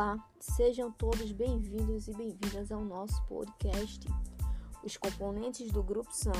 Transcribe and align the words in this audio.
Olá, 0.00 0.18
sejam 0.40 0.90
todos 0.90 1.30
bem-vindos 1.30 2.08
e 2.08 2.14
bem-vindas 2.14 2.72
ao 2.72 2.82
nosso 2.82 3.22
podcast. 3.24 4.08
Os 4.82 4.96
componentes 4.96 5.70
do 5.70 5.82
grupo 5.82 6.08
são 6.10 6.32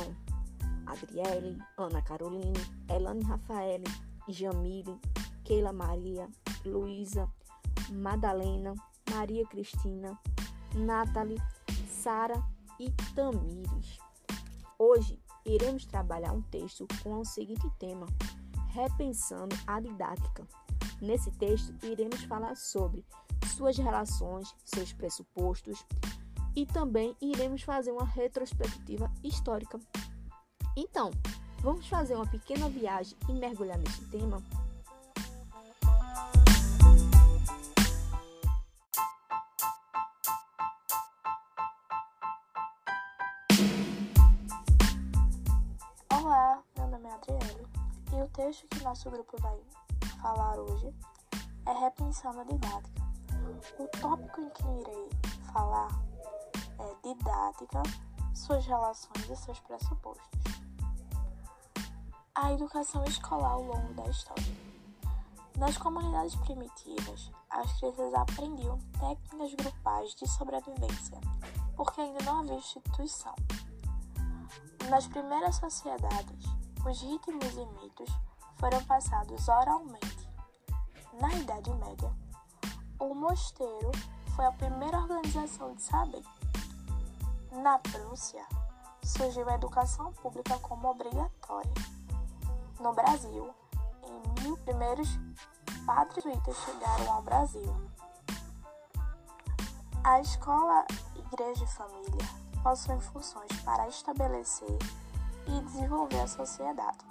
Adriele, 0.87 1.59
Ana 1.77 2.01
Caroline, 2.01 2.59
Elane 2.88 3.23
Rafaele, 3.23 3.84
Jamile, 4.27 4.98
Keila 5.45 5.75
Maria, 5.75 6.27
Luísa, 6.65 7.30
Madalena, 7.93 8.73
Maria 9.11 9.46
Cristina, 9.46 10.19
Nathalie, 10.74 11.37
Sara 11.87 12.42
e 12.79 12.91
Tamires. 13.15 13.98
Hoje 14.79 15.20
iremos 15.45 15.84
trabalhar 15.84 16.33
um 16.33 16.41
texto 16.41 16.88
com 17.02 17.20
o 17.20 17.27
seguinte 17.27 17.70
tema: 17.79 18.06
Repensando 18.69 19.55
a 19.66 19.79
didática. 19.79 20.48
Nesse 21.02 21.30
texto, 21.33 21.74
iremos 21.84 22.23
falar 22.24 22.56
sobre 22.56 23.05
suas 23.47 23.77
relações, 23.77 24.55
seus 24.65 24.93
pressupostos 24.93 25.85
e 26.55 26.67
também 26.67 27.17
iremos 27.21 27.63
fazer 27.63 27.93
uma 27.93 28.05
retrospectiva 28.05 29.11
histórica. 29.23 29.79
Então, 30.77 31.11
vamos 31.61 31.87
fazer 31.87 32.15
uma 32.15 32.27
pequena 32.27 32.69
viagem 32.69 33.16
e 33.29 33.33
mergulhar 33.33 33.79
nesse 33.79 34.05
tema? 34.07 34.43
Olá, 46.13 46.63
meu 46.77 46.87
nome 46.88 47.09
é 47.09 47.13
Adriele 47.13 47.66
e 48.13 48.23
o 48.23 48.29
texto 48.29 48.66
que 48.69 48.83
nosso 48.83 49.11
grupo 49.11 49.37
vai 49.41 49.59
falar 50.21 50.59
hoje 50.59 50.93
é 51.66 51.73
Repensando 51.73 52.41
a 52.41 52.45
Didática. 52.45 52.99
O 53.79 53.87
tópico 53.89 54.41
em 54.41 54.51
que 54.51 54.63
irei 54.63 55.11
falar 55.53 55.91
é 56.79 57.09
didática, 57.09 57.83
suas 58.35 58.65
relações 58.65 59.29
e 59.29 59.37
seus 59.37 59.61
pressupostos. 59.61 60.41
A 62.35 62.53
educação 62.53 63.05
escolar 63.05 63.53
ao 63.53 63.63
longo 63.63 63.93
da 63.95 64.06
história. 64.09 64.71
Nas 65.59 65.77
comunidades 65.77 66.34
primitivas, 66.37 67.31
as 67.50 67.71
crianças 67.78 68.15
aprendiam 68.15 68.78
técnicas 68.99 69.55
grupais 69.55 70.15
de 70.15 70.27
sobrevivência, 70.27 71.21
porque 71.77 72.00
ainda 72.00 72.25
não 72.25 72.41
havia 72.41 72.55
instituição. 72.55 73.34
Nas 74.88 75.06
primeiras 75.06 75.56
sociedades, 75.56 76.47
os 76.87 77.03
ritmos 77.03 77.55
e 77.55 77.66
mitos 77.83 78.11
foram 78.56 78.83
passados 78.84 79.49
oralmente. 79.49 80.28
Na 81.21 81.31
Idade 81.34 81.71
Média, 81.75 82.11
o 83.00 83.15
mosteiro 83.15 83.91
foi 84.37 84.44
a 84.44 84.53
primeira 84.53 84.98
organização 84.98 85.75
de 85.75 85.82
saber. 85.82 86.22
Na 87.50 87.78
Prússia, 87.78 88.47
surgiu 89.03 89.48
a 89.48 89.54
educação 89.54 90.12
pública 90.12 90.59
como 90.59 90.88
obrigatória. 90.88 91.72
No 92.78 92.92
Brasil, 92.92 93.53
em 94.04 94.42
mil 94.42 94.56
primeiros 94.59 95.09
padres 95.84 96.22
jesuítas 96.22 96.56
chegaram 96.59 97.12
ao 97.12 97.22
Brasil. 97.22 97.91
A 100.04 100.20
escola, 100.20 100.87
igreja 101.14 101.64
e 101.64 101.66
família 101.66 102.28
possuem 102.62 103.00
funções 103.00 103.50
para 103.64 103.88
estabelecer 103.88 104.78
e 105.47 105.60
desenvolver 105.62 106.20
a 106.20 106.28
sociedade. 106.28 107.04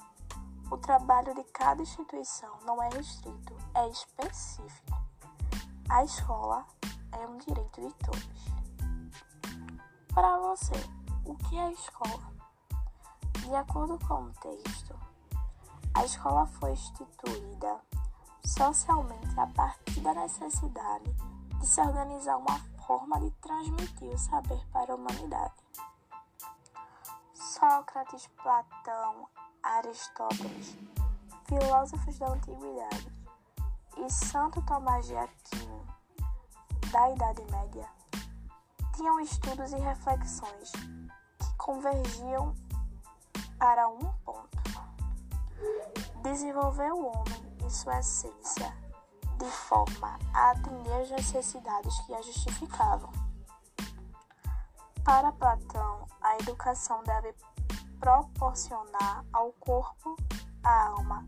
O 0.72 0.78
trabalho 0.78 1.34
de 1.34 1.44
cada 1.46 1.82
instituição 1.82 2.52
não 2.64 2.82
é 2.82 2.90
restrito, 2.90 3.56
é 3.74 3.90
específico. 3.90 4.99
A 5.90 6.04
escola 6.04 6.68
é 7.12 7.26
um 7.26 7.38
direito 7.40 7.82
de 7.82 7.92
todos. 7.96 8.30
Para 10.14 10.38
você, 10.38 10.76
o 11.26 11.34
que 11.36 11.58
é 11.58 11.64
a 11.64 11.72
escola? 11.72 12.32
De 13.40 13.56
acordo 13.56 13.98
com 14.08 14.26
o 14.26 14.32
texto, 14.34 14.96
a 15.96 16.06
escola 16.06 16.46
foi 16.46 16.74
instituída 16.74 17.82
socialmente 18.46 19.40
a 19.40 19.48
partir 19.48 20.00
da 20.02 20.14
necessidade 20.14 21.12
de 21.60 21.66
se 21.66 21.82
organizar 21.82 22.38
uma 22.38 22.60
forma 22.86 23.20
de 23.20 23.32
transmitir 23.42 24.10
o 24.10 24.18
saber 24.20 24.64
para 24.72 24.94
a 24.94 24.96
humanidade. 24.96 25.56
Sócrates, 27.34 28.28
Platão, 28.44 29.28
Aristóteles, 29.64 30.78
filósofos 31.48 32.20
da 32.20 32.28
antiguidade, 32.28 33.20
e 34.06 34.10
Santo 34.10 34.62
Tomás 34.62 35.06
de 35.06 35.16
Aquino, 35.16 35.79
da 36.92 37.12
Idade 37.12 37.44
Média, 37.52 37.88
tinham 38.96 39.20
estudos 39.20 39.72
e 39.72 39.78
reflexões 39.78 40.72
que 40.72 41.58
convergiam 41.58 42.54
para 43.58 43.88
um 43.88 44.00
ponto: 44.26 44.58
desenvolver 46.24 46.92
o 46.92 47.06
homem 47.06 47.58
em 47.64 47.70
sua 47.70 48.00
essência 48.00 48.76
de 49.38 49.50
forma 49.52 50.20
a 50.34 50.52
atender 50.52 51.02
às 51.02 51.12
necessidades 51.12 51.98
que 52.02 52.14
a 52.14 52.22
justificavam. 52.22 53.12
Para 55.04 55.32
Platão, 55.32 56.08
a 56.22 56.36
educação 56.38 57.04
deve 57.04 57.34
proporcionar 58.00 59.26
ao 59.32 59.52
corpo, 59.54 60.16
à 60.64 60.88
alma, 60.88 61.28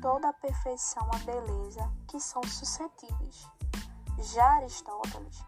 toda 0.00 0.28
a 0.28 0.32
perfeição, 0.32 1.08
a 1.12 1.18
beleza 1.18 1.92
que 2.08 2.18
são 2.18 2.42
suscetíveis. 2.44 3.46
Já 4.22 4.44
Aristóteles 4.56 5.42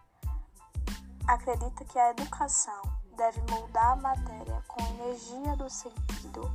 acredita 1.27 1.85
que 1.85 1.99
a 1.99 2.09
educação 2.09 2.81
deve 3.15 3.39
moldar 3.51 3.91
a 3.91 3.95
matéria 3.95 4.63
com 4.67 4.83
a 4.83 4.89
energia 4.89 5.55
do 5.55 5.69
sentido 5.69 6.51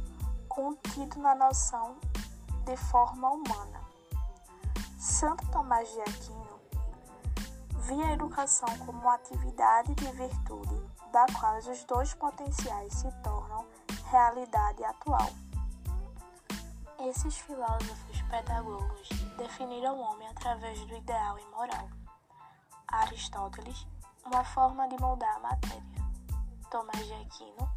contido 0.49 1.17
na 1.21 1.37
noção 1.37 1.97
de 2.65 2.77
forma 2.77 3.31
humana. 3.31 3.81
Santo 4.99 5.49
Tomás 5.53 5.89
de 5.93 6.01
Aquino 6.01 6.59
via 7.83 8.07
a 8.09 8.13
educação 8.15 8.69
como 8.85 9.01
uma 9.01 9.15
atividade 9.15 9.95
de 9.95 10.11
virtude, 10.11 10.75
da 11.13 11.25
qual 11.39 11.57
os 11.57 11.85
dois 11.85 12.13
potenciais 12.15 12.95
se 12.95 13.11
tornam 13.23 13.65
realidade 14.11 14.85
atual. 14.85 15.31
Esses 16.99 17.39
filósofos 17.39 18.23
pedagogos 18.23 19.09
definiram 19.37 19.97
o 19.97 20.01
homem 20.01 20.27
através 20.29 20.85
do 20.85 20.97
ideal 20.97 21.39
e 21.39 21.47
moral. 21.53 21.89
Aristóteles, 22.89 23.87
uma 24.25 24.45
forma 24.45 24.89
de 24.89 24.99
moldar 25.01 25.37
a 25.37 25.41
matéria. 25.41 25.83
Tomás 26.71 27.07
de 27.07 27.13
Aquino, 27.13 27.71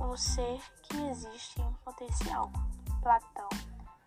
um 0.00 0.16
ser 0.16 0.60
que 0.82 0.96
existe 1.08 1.60
em 1.60 1.72
potencial. 1.84 2.50
Platão, 3.02 3.48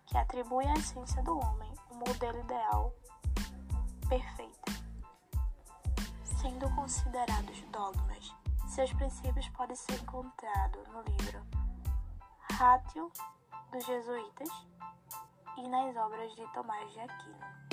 que 0.06 0.16
atribui 0.18 0.66
à 0.66 0.74
essência 0.74 1.22
do 1.22 1.38
homem 1.38 1.72
um 1.92 1.96
modelo 1.96 2.40
ideal 2.40 2.92
perfeito. 4.08 4.72
Sendo 6.24 6.68
considerados 6.74 7.60
dogmas, 7.70 8.34
seus 8.66 8.92
princípios 8.92 9.48
podem 9.50 9.76
ser 9.76 10.00
encontrados 10.00 10.88
no 10.88 11.02
livro 11.02 11.46
Ratio 12.52 13.10
dos 13.70 13.84
Jesuítas 13.84 14.48
e 15.58 15.68
nas 15.68 15.96
obras 15.96 16.34
de 16.34 16.46
Tomás 16.52 16.92
de 16.92 17.00
Aquino. 17.00 17.67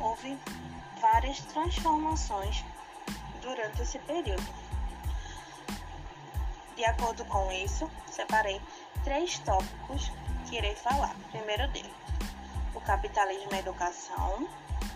Houve 0.00 0.38
várias 1.00 1.40
transformações 1.40 2.64
durante 3.40 3.82
esse 3.82 3.98
período. 4.00 4.42
De 6.76 6.84
acordo 6.84 7.24
com 7.24 7.50
isso, 7.52 7.90
separei 8.10 8.60
três 9.04 9.38
tópicos 9.40 10.10
que 10.48 10.56
irei 10.56 10.74
falar. 10.74 11.14
Primeiro 11.30 11.68
deles, 11.68 11.92
o 12.74 12.80
capitalismo 12.80 13.50
e 13.52 13.56
a 13.56 13.58
educação. 13.58 14.48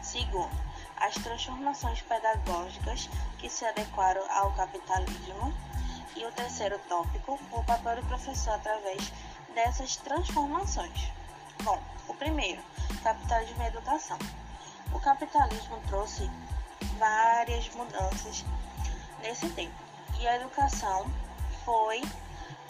Segundo, 0.02 0.50
as 0.96 1.14
transformações 1.14 2.00
pedagógicas 2.02 3.10
que 3.38 3.50
se 3.50 3.64
adequaram 3.64 4.22
ao 4.30 4.52
capitalismo. 4.52 5.52
E 6.16 6.24
o 6.24 6.32
terceiro 6.32 6.78
tópico, 6.88 7.38
o 7.52 7.62
papel 7.64 7.96
do 7.96 8.06
professor 8.06 8.54
através 8.54 9.12
dessas 9.54 9.96
transformações. 9.96 11.12
Bom, 11.62 11.80
o 12.08 12.14
primeiro, 12.14 12.62
capitalismo 13.02 13.62
e 13.62 13.66
educação. 13.66 14.18
O 14.92 15.00
capitalismo 15.00 15.80
trouxe 15.88 16.30
várias 16.98 17.68
mudanças 17.74 18.44
nesse 19.20 19.48
tempo 19.50 19.74
e 20.18 20.26
a 20.26 20.36
educação 20.36 21.06
foi 21.64 22.02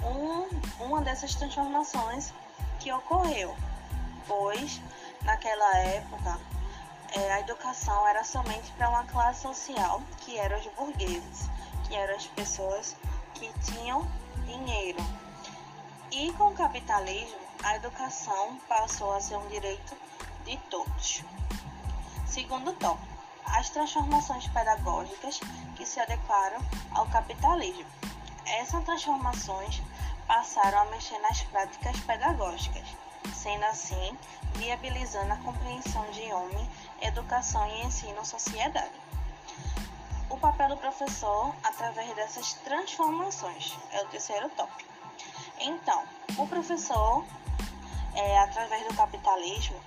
um, 0.02 0.48
uma 0.84 1.00
dessas 1.00 1.34
transformações 1.34 2.32
que 2.80 2.92
ocorreu, 2.92 3.54
pois 4.26 4.80
naquela 5.22 5.76
época 5.78 6.38
é, 7.12 7.32
a 7.32 7.40
educação 7.40 8.06
era 8.08 8.24
somente 8.24 8.70
para 8.72 8.88
uma 8.88 9.04
classe 9.04 9.42
social 9.42 10.02
que 10.18 10.38
eram 10.38 10.58
os 10.58 10.66
burgueses, 10.68 11.48
que 11.86 11.94
eram 11.94 12.16
as 12.16 12.26
pessoas 12.26 12.96
que 13.34 13.52
tinham 13.60 14.06
dinheiro. 14.44 14.98
E 16.10 16.32
com 16.32 16.48
o 16.48 16.54
capitalismo, 16.54 17.45
a 17.66 17.74
educação 17.74 18.56
passou 18.68 19.12
a 19.12 19.20
ser 19.20 19.36
um 19.36 19.48
direito 19.48 19.96
de 20.44 20.56
todos. 20.70 21.24
Segundo 22.24 22.72
tópico, 22.74 23.24
as 23.44 23.70
transformações 23.70 24.46
pedagógicas 24.46 25.40
que 25.74 25.84
se 25.84 25.98
adequaram 25.98 26.58
ao 26.92 27.06
capitalismo. 27.06 27.84
Essas 28.46 28.84
transformações 28.84 29.82
passaram 30.28 30.78
a 30.78 30.84
mexer 30.84 31.18
nas 31.18 31.42
práticas 31.42 31.98
pedagógicas, 31.98 32.86
sendo 33.34 33.64
assim 33.64 34.16
viabilizando 34.54 35.32
a 35.32 35.36
compreensão 35.38 36.08
de 36.12 36.32
homem, 36.32 36.70
educação 37.02 37.66
e 37.66 37.84
ensino 37.84 38.24
sociedade. 38.24 38.94
O 40.30 40.38
papel 40.38 40.68
do 40.68 40.76
professor 40.76 41.52
através 41.64 42.14
dessas 42.14 42.52
transformações 42.52 43.76
é 43.90 44.02
o 44.02 44.06
terceiro 44.06 44.48
tópico. 44.50 44.88
Então, 45.58 46.04
o 46.38 46.46
professor, 46.46 47.24
é, 48.16 48.38
através 48.38 48.86
do 48.88 48.94
capitalismo, 48.94 49.78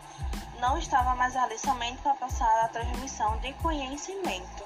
não 0.60 0.78
estava 0.78 1.16
mais 1.16 1.36
ali 1.36 1.58
somente 1.58 1.98
para 2.02 2.16
passar 2.16 2.66
a 2.66 2.68
transmissão 2.68 3.38
de 3.40 3.54
conhecimento, 3.54 4.64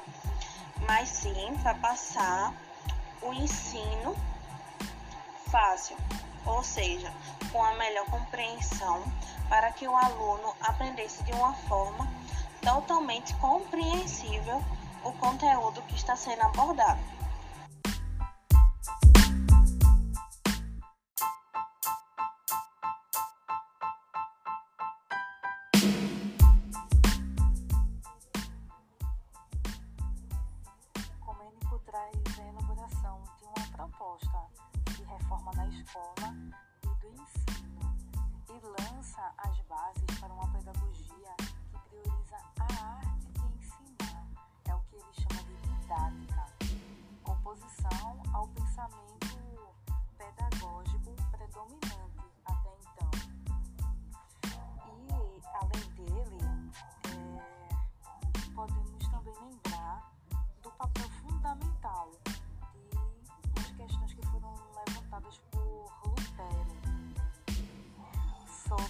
mas 0.87 1.09
sim 1.09 1.57
para 1.61 1.73
passar 1.75 2.53
o 3.21 3.33
ensino 3.33 4.15
fácil, 5.49 5.95
ou 6.45 6.63
seja, 6.63 7.11
com 7.51 7.63
a 7.63 7.73
melhor 7.75 8.05
compreensão 8.07 9.03
para 9.47 9.71
que 9.71 9.87
o 9.87 9.95
aluno 9.95 10.53
aprendesse 10.61 11.23
de 11.23 11.31
uma 11.31 11.53
forma 11.53 12.07
totalmente 12.61 13.33
compreensível 13.35 14.63
o 15.03 15.11
conteúdo 15.13 15.81
que 15.83 15.95
está 15.95 16.15
sendo 16.15 16.41
abordado. 16.41 16.99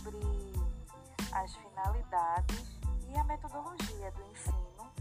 Sobre 0.03 0.19
as 1.31 1.55
finalidades 1.55 2.79
e 3.07 3.17
a 3.17 3.23
metodologia 3.23 4.11
do 4.11 4.21
ensino 4.31 4.91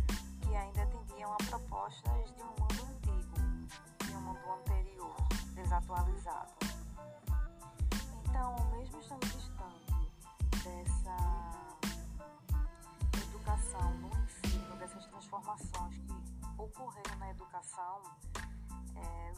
que 0.40 0.54
ainda 0.54 0.82
atendiam 0.84 1.32
a 1.32 1.36
propostas 1.36 2.32
de 2.36 2.42
um 2.42 2.46
mundo 2.46 2.86
antigo, 2.88 3.36
de 4.06 4.12
um 4.12 4.20
mundo 4.20 4.52
anterior, 4.60 5.16
desatualizado. 5.54 6.52
Então, 8.24 8.70
mesmo 8.70 9.00
estando 9.00 9.26
distante 9.26 9.92
dessa 10.62 11.16
educação 13.24 13.92
no 13.94 14.08
ensino, 14.22 14.76
dessas 14.76 15.04
transformações 15.06 15.96
que 15.96 16.62
ocorreram 16.62 17.16
na 17.18 17.30
educação, 17.30 18.02
é, 18.94 19.32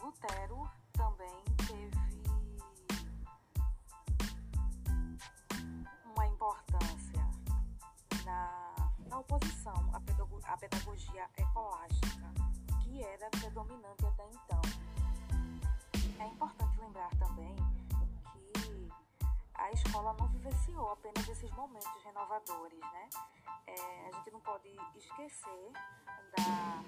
pedagogia 11.55 11.61
ecolástica, 12.05 12.33
que 12.83 13.01
era 13.01 13.29
predominante 13.29 14.05
até 14.05 14.29
então. 14.29 14.61
É 16.19 16.27
importante 16.27 16.79
lembrar 16.79 17.09
também 17.17 17.55
que 18.33 18.89
a 19.55 19.71
escola 19.71 20.13
não 20.19 20.27
vivenciou 20.27 20.91
apenas 20.91 21.27
esses 21.29 21.49
momentos 21.51 22.03
renovadores, 22.03 22.79
né? 22.79 23.09
É, 23.67 24.09
a 24.09 24.17
gente 24.17 24.31
não 24.31 24.41
pode 24.41 24.67
esquecer 24.95 25.71
da 26.37 26.83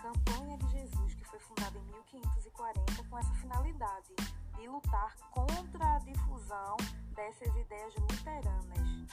campanha 0.00 0.56
de 0.58 0.68
Jesus, 0.68 1.14
que 1.14 1.24
foi 1.24 1.38
fundada 1.40 1.76
em 1.76 1.82
1540 1.82 3.04
com 3.04 3.18
essa 3.18 3.34
finalidade 3.34 4.14
de 4.56 4.68
lutar 4.68 5.16
contra 5.30 5.96
a 5.96 5.98
difusão 5.98 6.76
dessas 7.14 7.54
ideias 7.56 7.94
luteranas 7.96 9.08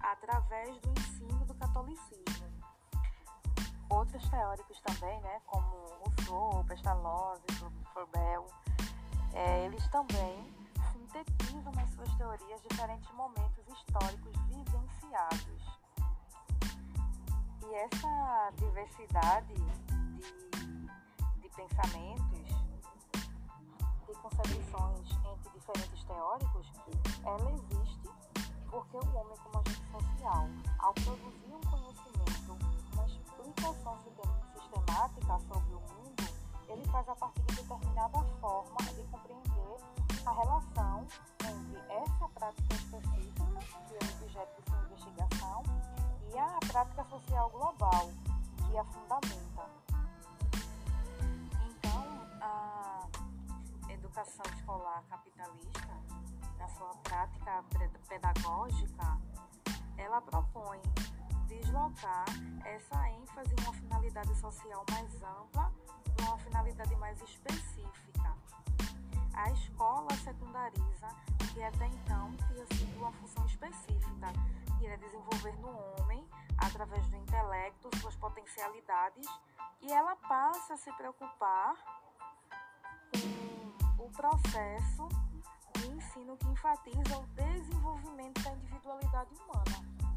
através 0.00 0.78
do 0.80 0.90
ensino 0.92 1.44
do 1.44 1.54
catolicismo. 1.54 2.59
Outros 3.90 4.28
teóricos 4.30 4.80
também, 4.82 5.20
né, 5.20 5.40
como 5.46 5.86
Rousseau, 6.04 6.64
Pestalozzi, 6.64 7.42
Froebel, 7.92 8.46
é, 9.34 9.64
eles 9.66 9.86
também 9.88 10.54
sintetizam 10.92 11.72
nas 11.72 11.90
suas 11.90 12.14
teorias 12.14 12.62
diferentes 12.68 13.10
momentos 13.14 13.66
históricos 13.68 14.32
vivenciados. 14.48 15.80
E 17.66 17.74
essa 17.74 18.52
diversidade 18.56 19.54
de, 19.54 21.40
de 21.40 21.48
pensamentos, 21.48 22.48
de 24.06 24.14
concepções 24.14 25.10
entre 25.32 25.50
diferentes 25.52 26.04
teóricos, 26.04 26.72
ela 27.24 27.52
existe 27.52 28.10
porque 28.70 28.96
o 28.96 29.16
homem, 29.16 29.36
como 29.38 29.58
agente 29.58 29.90
social, 29.90 30.46
ao 30.78 30.94
produzir 30.94 31.49
explicação 33.60 33.98
sistemática 34.54 35.38
sobre 35.38 35.74
o 35.74 35.80
mundo, 35.80 36.24
ele 36.68 36.84
faz 36.86 37.08
a 37.08 37.14
partir 37.14 37.42
de 37.42 37.56
determinada 37.56 38.22
forma 38.40 38.76
de 38.94 39.02
compreender 39.04 39.76
a 40.24 40.32
relação 40.32 41.06
entre 41.44 41.78
essa 41.92 42.28
prática 42.28 42.74
específica, 42.74 43.44
que 43.86 43.94
é 43.94 43.98
o 43.98 44.22
objeto 44.22 44.62
de 44.62 44.70
sua 44.70 44.82
investigação, 44.84 45.62
e 46.32 46.38
a 46.38 46.58
prática 46.66 47.04
social 47.04 47.50
global, 47.50 48.10
que 48.56 48.78
a 48.78 48.84
fundamenta. 48.84 49.66
Então, 51.66 52.04
a 52.40 53.08
educação 53.90 54.44
escolar 54.54 55.02
capitalista, 55.10 55.88
na 56.58 56.68
sua 56.68 56.94
prática 57.02 57.64
pedagógica, 58.08 59.18
ela 59.98 60.20
propõe 60.22 60.80
deslocar 61.50 62.24
essa 62.64 63.10
ênfase 63.10 63.52
em 63.54 63.62
uma 63.64 63.72
finalidade 63.74 64.34
social 64.38 64.84
mais 64.90 65.22
ampla 65.22 65.72
para 66.16 66.26
uma 66.26 66.38
finalidade 66.38 66.94
mais 66.96 67.20
específica. 67.20 68.36
A 69.34 69.50
escola 69.50 70.10
secundariza 70.22 71.08
o 71.42 71.52
que 71.52 71.62
até 71.62 71.86
então 71.86 72.36
tinha 72.46 72.66
sido 72.66 72.98
uma 72.98 73.12
função 73.12 73.44
específica, 73.46 74.32
que 74.78 74.86
era 74.86 74.96
desenvolver 74.98 75.56
no 75.58 75.70
homem, 75.70 76.24
através 76.56 77.06
do 77.08 77.16
intelecto, 77.16 77.90
suas 77.98 78.14
potencialidades, 78.16 79.26
e 79.80 79.92
ela 79.92 80.14
passa 80.16 80.74
a 80.74 80.76
se 80.76 80.92
preocupar 80.92 81.74
com 83.96 84.04
o 84.04 84.10
processo 84.10 85.08
de 85.74 85.88
ensino 85.88 86.36
que 86.36 86.46
enfatiza 86.46 87.18
o 87.18 87.26
desenvolvimento 87.28 88.42
da 88.42 88.52
individualidade 88.52 89.34
humana. 89.34 90.09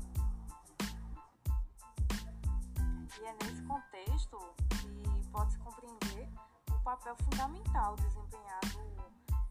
E 3.22 3.26
é 3.26 3.34
nesse 3.44 3.62
contexto 3.64 4.38
que 4.70 5.28
pode-se 5.32 5.58
compreender 5.60 6.30
o 6.70 6.80
papel 6.84 7.16
fundamental 7.18 7.96
desempenhado 7.96 8.84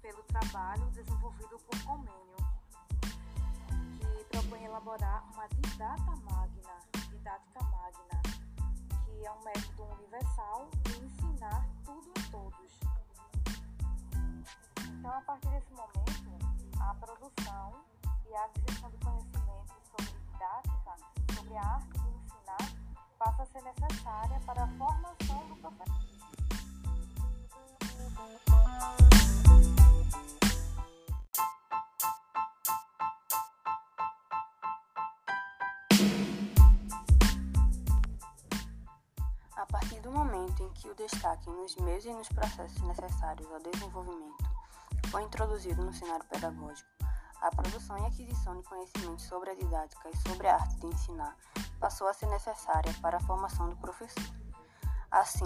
pelo 0.03 0.23
trabalho 0.25 0.85
desenvolvido 0.91 1.59
por 1.61 1.85
Comênio, 1.85 2.37
que 4.01 4.25
propõe 4.25 4.65
elaborar 4.65 5.25
uma 5.33 5.47
didata 5.49 6.17
magna, 6.31 6.77
didática 7.09 7.63
magna, 7.65 8.23
que 9.05 9.25
é 9.25 9.33
um 9.33 9.45
método 9.45 9.85
universal 9.95 10.69
de 10.83 11.05
ensinar 11.05 11.67
tudo 11.85 12.13
a 12.19 12.31
todos. 12.31 12.81
Então, 14.99 15.11
a 15.11 15.21
partir 15.21 15.49
desse 15.51 15.73
momento, 15.73 16.33
a 16.81 16.95
produção 16.95 17.85
e 18.29 18.35
a 18.35 18.45
aquisição 18.45 18.91
de 18.91 18.99
conhecimento 18.99 19.75
sobre 19.91 20.13
didática, 20.13 20.97
sobre 21.35 21.57
a 21.57 21.63
arte 21.63 21.99
de 21.99 22.09
ensinar, 22.09 22.82
passa 23.23 23.43
a 23.45 23.47
ser 23.47 23.63
necessária 23.63 24.41
para 24.45 24.65
a 24.65 24.67
formação 24.67 25.47
do 25.47 25.57
professor. 25.57 26.03
A 39.57 39.67
partir 39.67 40.01
do 40.01 40.11
momento 40.11 40.65
em 40.65 40.69
que 40.71 40.89
o 40.89 40.95
destaque 40.97 41.49
nos 41.49 41.77
meios 41.77 42.05
e 42.05 42.13
nos 42.13 42.29
processos 42.29 42.83
necessários 42.83 43.49
ao 43.53 43.61
desenvolvimento 43.61 44.45
foi 45.07 45.23
introduzido 45.23 45.85
no 45.85 45.95
cenário 45.95 46.25
pedagógico, 46.25 46.91
a 47.41 47.51
produção 47.55 47.97
e 47.99 48.07
aquisição 48.07 48.57
de 48.57 48.65
conhecimentos 48.65 49.25
sobre 49.27 49.51
a 49.51 49.55
didática 49.55 50.11
e 50.11 50.17
sobre 50.29 50.49
a 50.49 50.55
arte 50.55 50.75
de 50.81 50.87
ensinar 50.87 51.37
passou 51.83 52.07
a 52.07 52.15
ser 52.15 52.27
necessária 52.27 52.95
para 53.03 53.17
a 53.17 53.21
formação 53.21 53.69
do 53.69 53.77
professor. 53.77 54.23
Assim, 55.11 55.45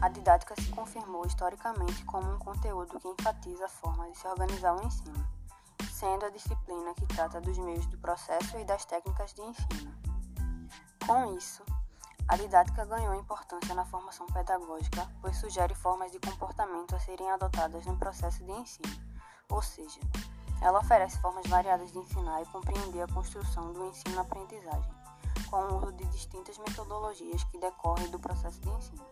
a 0.00 0.08
didática 0.08 0.56
se 0.60 0.68
confirmou 0.70 1.24
historicamente 1.24 2.04
como 2.04 2.34
um 2.34 2.38
conteúdo 2.40 2.98
que 2.98 3.06
enfatiza 3.06 3.66
a 3.66 3.68
forma 3.68 4.10
de 4.10 4.18
se 4.18 4.26
organizar 4.26 4.74
o 4.74 4.84
ensino, 4.84 5.24
sendo 5.88 6.26
a 6.26 6.30
disciplina 6.30 6.92
que 6.94 7.06
trata 7.06 7.40
dos 7.40 7.56
meios 7.58 7.86
do 7.86 7.96
processo 7.98 8.58
e 8.58 8.64
das 8.64 8.84
técnicas 8.84 9.32
de 9.34 9.42
ensino. 9.42 9.94
Com 11.06 11.36
isso, 11.36 11.62
a 12.26 12.36
didática 12.36 12.84
ganhou 12.84 13.14
importância 13.14 13.72
na 13.72 13.84
formação 13.84 14.26
pedagógica, 14.26 15.08
pois 15.20 15.36
sugere 15.36 15.76
formas 15.76 16.10
de 16.10 16.18
comportamento 16.18 16.96
a 16.96 16.98
serem 16.98 17.30
adotadas 17.30 17.86
no 17.86 17.96
processo 17.96 18.44
de 18.44 18.50
ensino, 18.50 18.92
ou 19.48 19.62
seja, 19.62 20.00
ela 20.60 20.80
oferece 20.80 21.20
formas 21.20 21.46
variadas 21.46 21.92
de 21.92 21.98
ensinar 21.98 22.42
e 22.42 22.46
compreender 22.46 23.02
a 23.02 23.12
construção 23.12 23.72
do 23.72 23.86
ensino-aprendizagem, 23.86 25.01
com 25.52 25.64
o 25.64 25.76
uso 25.76 25.92
de 25.92 26.06
distintas 26.06 26.56
metodologias 26.56 27.44
que 27.44 27.58
decorrem 27.58 28.10
do 28.10 28.18
processo 28.18 28.58
de 28.62 28.70
ensino. 28.70 29.04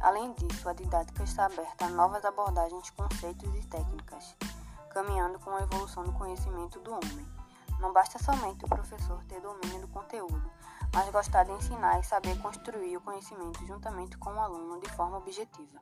Além 0.00 0.32
disso, 0.32 0.66
a 0.66 0.72
didática 0.72 1.22
está 1.22 1.44
aberta 1.44 1.84
a 1.84 1.90
novas 1.90 2.24
abordagens, 2.24 2.88
conceitos 2.88 3.54
e 3.54 3.66
técnicas, 3.66 4.34
caminhando 4.88 5.38
com 5.40 5.50
a 5.50 5.60
evolução 5.60 6.02
do 6.02 6.14
conhecimento 6.14 6.80
do 6.80 6.92
homem. 6.92 7.28
Não 7.78 7.92
basta 7.92 8.18
somente 8.18 8.64
o 8.64 8.68
professor 8.68 9.22
ter 9.24 9.38
domínio 9.42 9.82
do 9.82 9.88
conteúdo, 9.88 10.50
mas 10.94 11.10
gostar 11.10 11.44
de 11.44 11.52
ensinar 11.52 12.00
e 12.00 12.04
saber 12.04 12.40
construir 12.40 12.96
o 12.96 13.02
conhecimento 13.02 13.66
juntamente 13.66 14.16
com 14.16 14.32
o 14.32 14.40
aluno 14.40 14.80
de 14.80 14.88
forma 14.92 15.18
objetiva. 15.18 15.78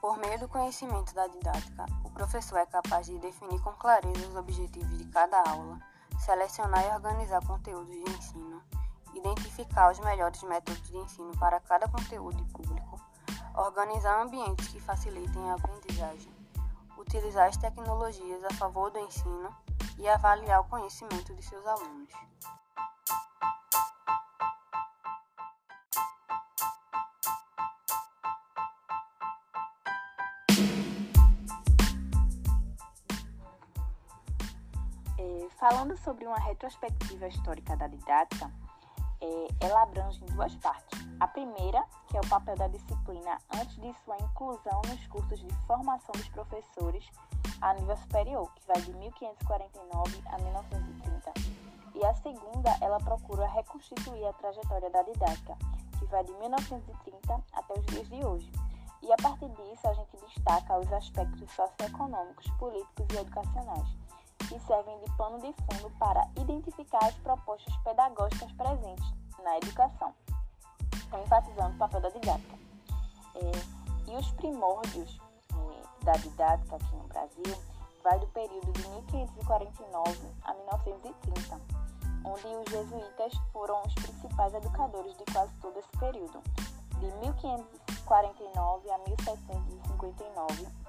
Por 0.00 0.16
meio 0.18 0.38
do 0.38 0.48
conhecimento 0.48 1.12
da 1.12 1.26
didática, 1.26 1.86
o 2.04 2.10
professor 2.10 2.58
é 2.58 2.66
capaz 2.66 3.06
de 3.06 3.18
definir 3.18 3.60
com 3.62 3.72
clareza 3.72 4.28
os 4.28 4.36
objetivos 4.36 4.96
de 4.96 5.06
cada 5.06 5.42
aula, 5.42 5.80
selecionar 6.22 6.84
e 6.86 6.94
organizar 6.94 7.44
conteúdos 7.44 7.90
de 7.90 8.10
ensino, 8.12 8.62
identificar 9.12 9.90
os 9.90 9.98
melhores 9.98 10.40
métodos 10.44 10.88
de 10.88 10.96
ensino 10.96 11.36
para 11.36 11.58
cada 11.58 11.88
conteúdo 11.88 12.40
e 12.40 12.52
público, 12.52 13.00
organizar 13.56 14.22
ambientes 14.22 14.68
que 14.68 14.78
facilitem 14.78 15.50
a 15.50 15.54
aprendizagem, 15.54 16.32
utilizar 16.96 17.48
as 17.48 17.56
tecnologias 17.56 18.44
a 18.44 18.54
favor 18.54 18.90
do 18.92 19.00
ensino 19.00 19.50
e 19.98 20.08
avaliar 20.08 20.60
o 20.60 20.68
conhecimento 20.68 21.34
de 21.34 21.42
seus 21.42 21.66
alunos. 21.66 22.12
Falando 35.62 35.96
sobre 35.98 36.26
uma 36.26 36.38
retrospectiva 36.38 37.28
histórica 37.28 37.76
da 37.76 37.86
didática, 37.86 38.50
é, 39.20 39.48
ela 39.60 39.82
abrange 39.82 40.20
duas 40.24 40.54
partes. 40.56 41.00
A 41.20 41.28
primeira, 41.28 41.84
que 42.08 42.16
é 42.16 42.20
o 42.20 42.28
papel 42.28 42.56
da 42.56 42.66
disciplina 42.66 43.38
antes 43.54 43.76
de 43.76 43.94
sua 44.04 44.16
inclusão 44.16 44.82
nos 44.88 45.06
cursos 45.06 45.38
de 45.38 45.54
formação 45.66 46.12
dos 46.16 46.28
professores 46.30 47.08
a 47.60 47.74
nível 47.74 47.96
superior, 47.96 48.52
que 48.54 48.66
vai 48.66 48.82
de 48.82 48.92
1549 48.92 50.22
a 50.26 50.38
1930. 50.38 51.32
E 51.94 52.04
a 52.04 52.14
segunda, 52.14 52.76
ela 52.80 52.98
procura 52.98 53.46
reconstituir 53.46 54.26
a 54.26 54.32
trajetória 54.32 54.90
da 54.90 55.02
didática, 55.02 55.56
que 55.98 56.06
vai 56.06 56.24
de 56.24 56.32
1930 56.32 57.40
até 57.52 57.78
os 57.78 57.86
dias 57.86 58.08
de 58.08 58.24
hoje. 58.26 58.50
E 59.02 59.12
a 59.12 59.16
partir 59.16 59.48
disso, 59.50 59.86
a 59.86 59.94
gente 59.94 60.16
destaca 60.16 60.78
os 60.78 60.92
aspectos 60.92 61.48
socioeconômicos, 61.52 62.50
políticos 62.58 63.06
e 63.12 63.18
educacionais 63.18 64.01
que 64.48 64.58
servem 64.60 64.98
de 65.00 65.16
pano 65.16 65.38
de 65.38 65.52
fundo 65.52 65.90
para 65.98 66.28
identificar 66.36 67.04
as 67.04 67.14
propostas 67.16 67.74
pedagógicas 67.78 68.52
presentes 68.52 69.12
na 69.42 69.56
educação, 69.58 70.14
enfatizando 71.24 71.74
o 71.74 71.78
papel 71.78 72.00
da 72.00 72.08
didática. 72.10 72.58
É, 73.36 74.10
e 74.10 74.16
os 74.16 74.30
primórdios 74.32 75.18
é, 75.52 76.04
da 76.04 76.12
didática 76.12 76.76
aqui 76.76 76.96
no 76.96 77.04
Brasil 77.04 77.56
vai 78.02 78.18
do 78.18 78.26
período 78.28 78.72
de 78.72 78.88
1549 78.88 80.18
a 80.44 80.54
1930, 80.54 81.60
onde 82.24 82.46
os 82.46 82.70
jesuítas 82.70 83.32
foram 83.52 83.82
os 83.82 83.94
principais 83.94 84.54
educadores 84.54 85.16
de 85.16 85.24
quase 85.32 85.52
todo 85.60 85.78
esse 85.78 85.88
período. 85.98 86.42
De 86.98 87.06
1549 87.06 88.90
a 88.90 88.98
1759, 88.98 90.81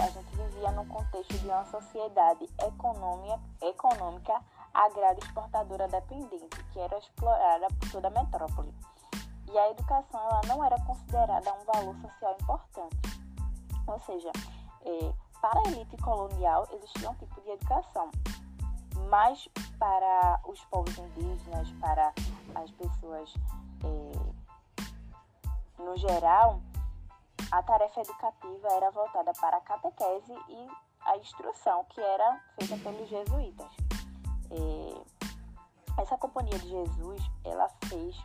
a 0.00 0.06
gente 0.08 0.36
vivia 0.36 0.70
no 0.72 0.84
contexto 0.86 1.38
de 1.38 1.46
uma 1.46 1.64
sociedade 1.64 2.48
econômica, 2.60 3.40
econômica 3.62 4.40
agrária 4.74 5.18
exportadora 5.18 5.88
dependente, 5.88 6.64
que 6.72 6.78
era 6.78 6.98
explorada 6.98 7.68
por 7.68 7.90
toda 7.90 8.08
a 8.08 8.10
metrópole. 8.10 8.74
E 9.50 9.58
a 9.58 9.70
educação 9.70 10.20
ela 10.20 10.40
não 10.46 10.64
era 10.64 10.78
considerada 10.84 11.52
um 11.54 11.64
valor 11.64 11.96
social 11.96 12.36
importante. 12.40 12.96
Ou 13.86 14.00
seja, 14.00 14.30
é, 14.84 15.12
para 15.40 15.60
a 15.60 15.64
elite 15.64 15.96
colonial 15.98 16.66
existia 16.72 17.10
um 17.10 17.14
tipo 17.14 17.40
de 17.40 17.50
educação, 17.50 18.10
mas 19.10 19.48
para 19.78 20.40
os 20.46 20.60
povos 20.66 20.96
indígenas, 20.96 21.70
para 21.80 22.12
as 22.54 22.70
pessoas 22.70 23.34
é, 23.84 24.42
no 25.82 25.96
geral, 25.96 26.60
a 27.52 27.62
tarefa 27.62 28.00
educativa 28.00 28.68
era 28.68 28.90
voltada 28.90 29.30
para 29.34 29.58
a 29.58 29.60
catequese 29.60 30.32
e 30.48 30.68
a 31.02 31.18
instrução, 31.18 31.84
que 31.90 32.00
era 32.00 32.40
feita 32.58 32.78
pelos 32.78 33.08
jesuítas. 33.10 33.70
É, 34.50 36.00
essa 36.00 36.16
companhia 36.16 36.58
de 36.58 36.66
Jesus, 36.66 37.30
ela 37.44 37.68
fez 37.84 38.16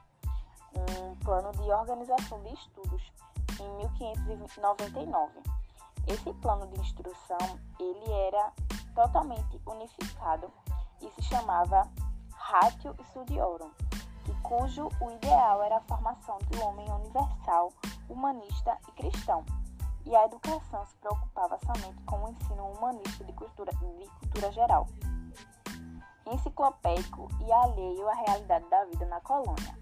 um 0.74 1.16
plano 1.26 1.52
de 1.52 1.70
organização 1.70 2.42
de 2.42 2.54
estudos 2.54 3.12
em 3.60 3.70
1599. 3.76 5.34
Esse 6.08 6.34
plano 6.36 6.66
de 6.68 6.80
instrução, 6.80 7.60
ele 7.78 8.10
era 8.28 8.54
totalmente 8.96 9.62
unificado 9.66 10.50
e 11.02 11.12
se 11.12 11.22
chamava 11.24 11.86
Ratio 12.34 12.96
Studiorum, 13.10 13.72
cujo 14.42 14.90
o 15.02 15.12
ideal 15.12 15.62
era 15.64 15.78
a 15.78 15.82
formação 15.82 16.38
um 16.56 16.66
homem 16.66 16.90
universal, 16.92 17.72
humanista 18.10 18.78
e 18.88 18.92
cristão. 18.94 19.46
E 20.06 20.16
a 20.16 20.26
educação 20.26 20.86
se 20.86 20.96
preocupava 20.98 21.60
somente 21.66 22.02
com 22.04 22.24
o 22.24 22.30
ensino 22.30 22.72
humanista 22.72 23.24
de 23.24 23.34
cultura, 23.34 23.72
de 23.74 24.10
cultura 24.20 24.52
geral, 24.52 24.88
enciclopédico 26.26 27.28
e 27.46 27.52
alheio 27.52 28.08
à 28.08 28.14
realidade 28.14 28.70
da 28.70 28.86
vida 28.86 29.06
na 29.06 29.20
colônia. 29.22 29.78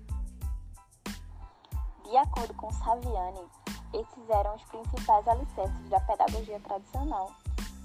De 2.04 2.18
acordo 2.18 2.54
com 2.56 2.72
Saviani, 2.72 3.48
esses 3.94 4.30
eram 4.30 4.56
os 4.56 4.64
principais 4.64 5.28
alicerces 5.28 5.90
da 5.90 6.00
pedagogia 6.02 6.60
tradicional, 6.60 7.32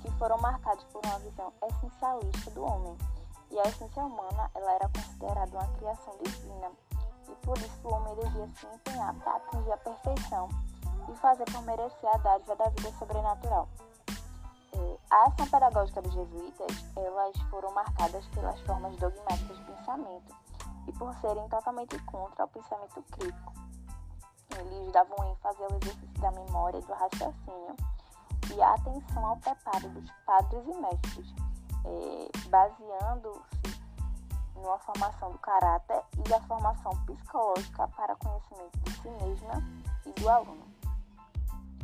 que 0.02 0.10
foram 0.12 0.38
marcados 0.38 0.84
por 0.84 1.04
uma 1.04 1.18
visão 1.18 1.52
essencialista 1.62 2.50
do 2.50 2.64
homem 2.64 2.96
e 3.50 3.58
a 3.58 3.62
essência 3.64 4.04
humana 4.04 4.50
ela 4.54 4.72
era 4.72 4.88
considerada 4.88 5.50
uma 5.58 5.66
criação 5.78 6.16
divina 6.22 6.70
e 7.28 7.46
por 7.46 7.58
isso 7.58 7.80
o 7.84 7.92
homem 7.92 8.14
devia 8.16 8.48
se 8.54 8.66
empenhar 8.66 9.14
para 9.14 9.36
atingir 9.36 9.72
a 9.72 9.76
perfeição 9.76 10.48
e 11.08 11.16
fazer 11.16 11.44
por 11.50 11.62
merecer 11.62 12.10
a 12.14 12.18
dádiva 12.18 12.56
da 12.56 12.68
vida 12.68 12.92
sobrenatural. 12.92 13.68
É, 14.72 14.98
a 15.10 15.26
ação 15.26 15.46
pedagógica 15.48 16.02
dos 16.02 16.12
jesuítas 16.12 16.84
elas 16.96 17.36
foram 17.50 17.72
marcadas 17.72 18.26
pelas 18.28 18.60
formas 18.60 18.96
dogmáticas 18.96 19.56
de 19.56 19.64
pensamento 19.64 20.36
e 20.86 20.92
por 20.92 21.12
serem 21.16 21.48
totalmente 21.48 21.98
contra 22.04 22.44
o 22.44 22.48
pensamento 22.48 23.02
crítico. 23.10 23.52
Eles 24.58 24.92
davam 24.92 25.32
ênfase 25.32 25.62
ao 25.62 25.70
exercício 25.76 26.20
da 26.20 26.30
memória 26.32 26.78
e 26.78 26.82
do 26.82 26.92
raciocínio 26.92 27.76
e 28.54 28.62
a 28.62 28.74
atenção 28.74 29.26
ao 29.26 29.36
preparo 29.36 29.88
dos 29.90 30.10
padres 30.24 30.64
e 30.66 30.74
mestres 30.74 31.49
é, 31.84 32.48
baseando-se 32.48 33.80
numa 34.54 34.78
formação 34.78 35.32
do 35.32 35.38
caráter 35.38 36.02
e 36.28 36.34
a 36.34 36.40
formação 36.42 36.92
psicológica 37.06 37.88
para 37.88 38.14
conhecimento 38.16 38.78
de 38.80 38.92
si 38.92 39.08
mesma 39.08 39.54
e 40.06 40.20
do 40.20 40.28
aluno. 40.28 40.70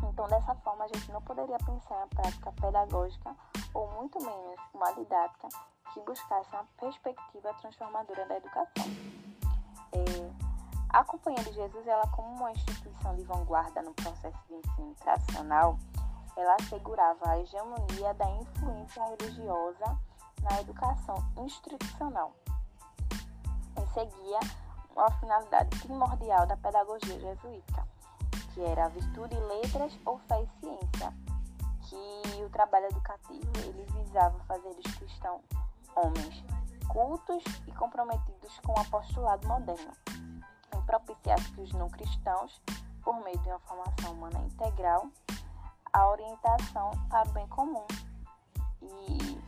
Então, 0.05 0.27
dessa 0.29 0.55
forma, 0.57 0.85
a 0.85 0.89
gente 0.89 1.11
não 1.11 1.23
poderia 1.23 1.59
pensar 1.59 1.95
em 1.95 1.99
uma 1.99 2.07
prática 2.09 2.53
pedagógica 2.53 3.35
ou 3.75 3.91
muito 3.93 4.19
menos 4.21 4.61
uma 4.73 4.93
didática 4.93 5.49
que 5.93 6.01
buscasse 6.01 6.49
uma 6.53 6.65
perspectiva 6.79 7.53
transformadora 7.55 8.27
da 8.27 8.37
educação. 8.37 8.85
É, 9.93 10.47
a 10.91 11.05
Companhia 11.05 11.43
de 11.45 11.53
Jesus, 11.53 11.87
ela 11.87 12.07
como 12.09 12.29
uma 12.29 12.53
instituição 12.53 13.15
de 13.17 13.23
vanguarda 13.25 13.83
no 13.83 13.93
processo 13.95 14.39
de 14.49 14.55
ensino 14.55 14.95
tradicional, 15.01 15.79
ela 16.37 16.57
assegurava 16.61 17.31
a 17.31 17.39
hegemonia 17.39 18.13
da 18.15 18.31
influência 18.31 19.03
religiosa 19.05 19.99
na 20.43 20.61
educação 20.61 21.17
institucional. 21.39 22.33
E 23.11 23.87
seguia 23.93 24.39
uma 24.95 25.11
finalidade 25.13 25.79
primordial 25.81 26.47
da 26.47 26.57
pedagogia 26.57 27.19
jesuítica, 27.19 27.87
que 28.53 28.61
era 28.63 28.87
a 28.87 28.89
virtude 28.89 29.35
e 29.35 29.41
letras 29.41 29.99
ou 30.05 30.19
fé 30.21 30.43
e 30.43 30.61
ciência, 30.61 31.13
que 31.83 32.43
o 32.43 32.51
trabalho 32.51 32.87
educativo 32.87 33.51
ele 33.59 33.87
visava 33.93 34.39
fazer 34.45 34.75
dos 34.75 34.95
cristãos 34.95 35.43
homens 35.95 36.45
cultos 36.89 37.43
e 37.67 37.73
comprometidos 37.73 38.59
com 38.61 38.73
o 38.73 38.81
apostolado 38.81 39.47
moderno, 39.49 39.93
em 40.75 40.83
propiciar 40.83 41.39
que 41.55 41.61
os 41.61 41.73
não 41.73 41.89
cristãos, 41.91 42.61
por 43.03 43.23
meio 43.23 43.39
de 43.39 43.49
uma 43.49 43.59
formação 43.61 44.13
humana 44.13 44.39
integral, 44.41 45.11
a 45.97 46.11
orientação 46.11 46.91
para 47.09 47.27
o 47.27 47.33
bem 47.33 47.47
comum 47.49 47.87
e 48.83 49.41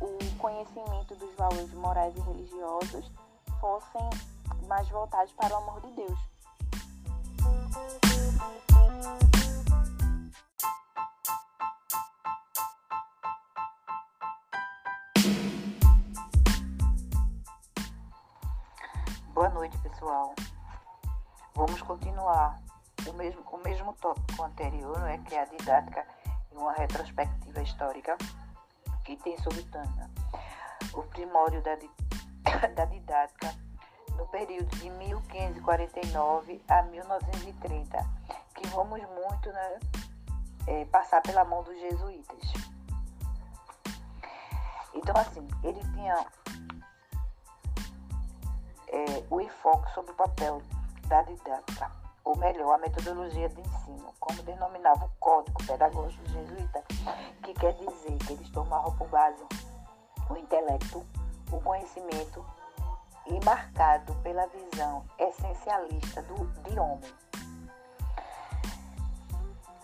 o 0.00 0.38
conhecimento 0.38 1.16
dos 1.16 1.34
valores 1.34 1.72
morais 1.74 2.16
e 2.16 2.20
religiosos 2.20 3.10
fossem 3.60 4.08
mais 4.68 4.88
voltados 4.88 5.32
para 5.32 5.52
o 5.54 5.56
amor 5.56 5.80
de 5.80 5.90
Deus. 5.90 6.18
Boa 19.34 19.48
noite, 19.48 19.76
pessoal. 19.78 20.32
Vamos 21.56 21.82
continuar 21.82 22.65
o 23.08 23.14
mesmo, 23.14 23.42
o 23.50 23.58
mesmo 23.58 23.92
tópico 23.94 24.42
anterior, 24.42 25.08
é? 25.08 25.18
que 25.18 25.34
é 25.34 25.42
a 25.42 25.44
didática 25.44 26.06
e 26.52 26.56
uma 26.56 26.72
retrospectiva 26.72 27.62
histórica 27.62 28.16
que 29.04 29.16
tem 29.16 29.36
subtânea 29.38 30.10
o 30.96 31.02
primórdio 31.04 31.62
da, 31.62 31.76
da 32.74 32.84
didática 32.86 33.54
no 34.16 34.26
período 34.28 34.74
de 34.76 34.88
1549 34.90 36.64
a 36.68 36.82
1930, 36.82 37.98
que 38.54 38.66
vamos 38.68 39.00
muito 39.02 39.52
né, 39.52 39.78
é, 40.66 40.84
passar 40.86 41.20
pela 41.20 41.44
mão 41.44 41.62
dos 41.62 41.78
jesuítas. 41.78 42.52
Então, 44.94 45.14
assim, 45.16 45.46
ele 45.62 45.80
tinha 45.92 46.26
é, 48.88 49.24
o 49.28 49.40
enfoque 49.40 49.92
sobre 49.92 50.12
o 50.12 50.14
papel 50.14 50.62
da 51.08 51.22
didática, 51.22 51.92
ou 52.26 52.36
melhor, 52.36 52.74
a 52.74 52.78
metodologia 52.78 53.48
de 53.48 53.60
ensino, 53.60 54.12
como 54.18 54.42
denominava 54.42 55.04
o 55.04 55.10
Código 55.20 55.64
Pedagógico 55.64 56.28
Jesuíta, 56.28 56.82
que 57.44 57.54
quer 57.54 57.72
dizer 57.74 58.18
que 58.18 58.32
eles 58.32 58.50
tomavam 58.50 58.96
por 58.96 59.06
base 59.08 59.44
o 60.28 60.36
intelecto, 60.36 61.06
o 61.52 61.60
conhecimento 61.60 62.44
e 63.26 63.44
marcado 63.44 64.12
pela 64.24 64.44
visão 64.48 65.04
essencialista 65.16 66.20
do, 66.22 66.46
de 66.68 66.76
homem. 66.76 67.14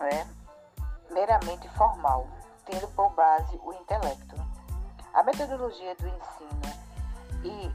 É, 0.01 0.27
meramente 1.13 1.69
formal, 1.69 2.27
tendo 2.65 2.89
por 2.89 3.09
base 3.11 3.57
o 3.63 3.71
intelecto. 3.71 4.35
A 5.13 5.23
metodologia 5.23 5.95
do 5.95 6.07
ensino 6.09 6.61
e 7.45 7.71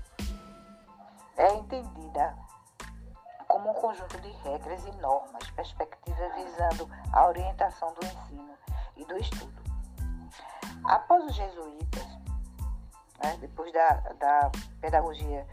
é 1.38 1.54
entendida 1.54 2.36
como 3.58 3.70
um 3.70 3.74
conjunto 3.74 4.20
de 4.20 4.28
regras 4.44 4.86
e 4.86 4.92
normas, 4.98 5.50
perspectivas 5.50 6.32
visando 6.36 6.88
a 7.12 7.26
orientação 7.26 7.92
do 7.94 8.06
ensino 8.06 8.54
e 8.96 9.04
do 9.04 9.16
estudo. 9.16 9.62
Após 10.84 11.24
os 11.24 11.34
jesuítas, 11.34 12.06
né, 13.20 13.36
depois 13.40 13.72
da, 13.72 13.88
da 14.20 14.50
pedagogia, 14.80 15.44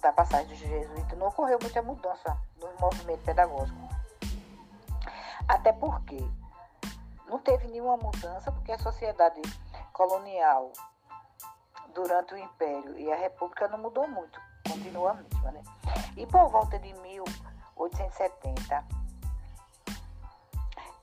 da 0.00 0.12
passagem 0.12 0.48
dos 0.48 0.58
jesuítas, 0.58 1.16
não 1.16 1.28
ocorreu 1.28 1.60
muita 1.62 1.80
mudança 1.80 2.36
no 2.60 2.68
movimento 2.80 3.22
pedagógico. 3.22 3.88
Até 5.46 5.72
porque 5.72 6.18
não 7.28 7.38
teve 7.38 7.68
nenhuma 7.68 7.96
mudança, 7.96 8.50
porque 8.50 8.72
a 8.72 8.78
sociedade 8.78 9.40
colonial 9.92 10.72
durante 11.94 12.34
o 12.34 12.36
Império 12.36 12.98
e 12.98 13.12
a 13.12 13.16
República 13.16 13.68
não 13.68 13.78
mudou 13.78 14.08
muito, 14.08 14.40
continua 14.74 15.12
a 15.12 15.14
mesma, 15.14 15.52
né? 15.52 15.62
E 16.16 16.26
por 16.26 16.48
volta 16.48 16.76
de 16.80 16.92
1870, 16.92 18.84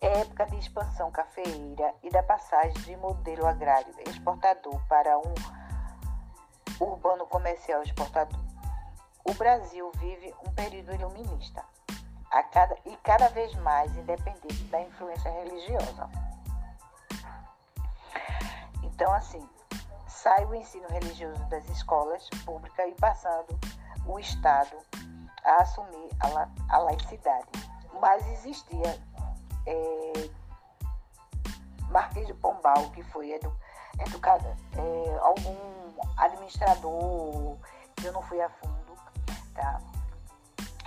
época 0.01 0.45
de 0.47 0.57
expansão 0.57 1.09
cafeeira 1.11 1.95
e 2.03 2.09
da 2.09 2.21
passagem 2.23 2.73
de 2.81 2.97
modelo 2.97 3.47
agrário 3.47 3.93
exportador 4.07 4.77
para 4.87 5.17
um 5.17 5.33
urbano 6.79 7.25
comercial 7.27 7.81
exportador. 7.83 8.41
O 9.23 9.33
Brasil 9.35 9.89
vive 9.97 10.33
um 10.45 10.51
período 10.51 10.93
iluminista 10.93 11.63
cada, 12.51 12.75
e 12.85 12.97
cada 12.97 13.29
vez 13.29 13.53
mais 13.55 13.95
independente 13.95 14.63
da 14.65 14.81
influência 14.81 15.31
religiosa. 15.31 16.09
Então, 18.83 19.13
assim, 19.13 19.47
sai 20.21 20.45
o 20.45 20.53
ensino 20.53 20.87
religioso 20.87 21.43
das 21.45 21.67
escolas 21.69 22.29
públicas 22.45 22.87
e 22.87 22.93
passando 22.93 23.59
o 24.05 24.19
Estado 24.19 24.77
a 25.43 25.63
assumir 25.63 26.09
a, 26.19 26.27
la, 26.27 26.49
a 26.69 26.77
laicidade. 26.77 27.47
Mas 27.99 28.25
existia 28.27 29.01
é, 29.65 30.29
Marquês 31.89 32.27
de 32.27 32.35
Pombal, 32.35 32.91
que 32.91 33.01
foi 33.03 33.31
edu, 33.31 33.51
educado, 33.99 34.45
é, 34.45 35.17
algum 35.21 35.57
administrador, 36.17 37.57
que 37.95 38.05
eu 38.05 38.13
não 38.13 38.21
fui 38.21 38.39
a 38.41 38.49
fundo, 38.49 38.95
tá? 39.55 39.81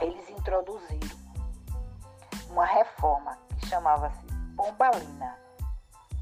eles 0.01 0.31
introduziram 0.31 1.19
uma 2.51 2.65
reforma 2.65 3.37
que 3.59 3.67
chamava-se 3.67 4.25
Pombalina. 4.57 5.37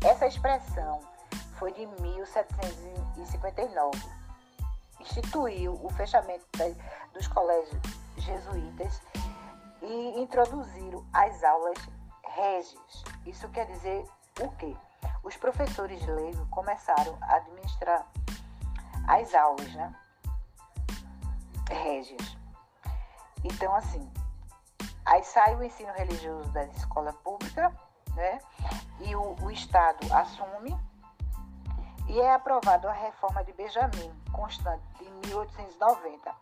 Essa 0.02 0.26
expressão 0.26 1.11
foi 1.62 1.72
de 1.74 1.86
1759. 1.86 3.96
Instituiu 4.98 5.78
o 5.80 5.88
fechamento 5.90 6.44
dos 7.14 7.28
colégios 7.28 7.80
jesuítas 8.16 9.00
e 9.80 10.20
introduziram 10.20 11.06
as 11.12 11.44
aulas 11.44 11.78
régias. 12.24 13.04
Isso 13.24 13.48
quer 13.50 13.66
dizer 13.66 14.04
o 14.40 14.50
quê? 14.56 14.76
Os 15.22 15.36
professores 15.36 16.04
leigos 16.04 16.44
começaram 16.50 17.16
a 17.20 17.36
administrar 17.36 18.08
as 19.06 19.32
aulas, 19.32 19.72
né? 19.72 19.94
Régias. 21.70 22.36
Então, 23.44 23.72
assim, 23.76 24.12
aí 25.04 25.22
sai 25.22 25.54
o 25.54 25.62
ensino 25.62 25.92
religioso 25.92 26.50
da 26.50 26.64
escola 26.64 27.12
pública, 27.12 27.72
né? 28.16 28.40
E 28.98 29.14
o, 29.14 29.36
o 29.40 29.48
Estado 29.52 30.12
assume 30.12 30.76
e 32.12 32.20
é 32.20 32.34
aprovada 32.34 32.90
a 32.90 32.92
reforma 32.92 33.42
de 33.42 33.54
Benjamin 33.54 34.12
Constant 34.32 34.78
de 34.98 35.10
1890. 35.28 36.34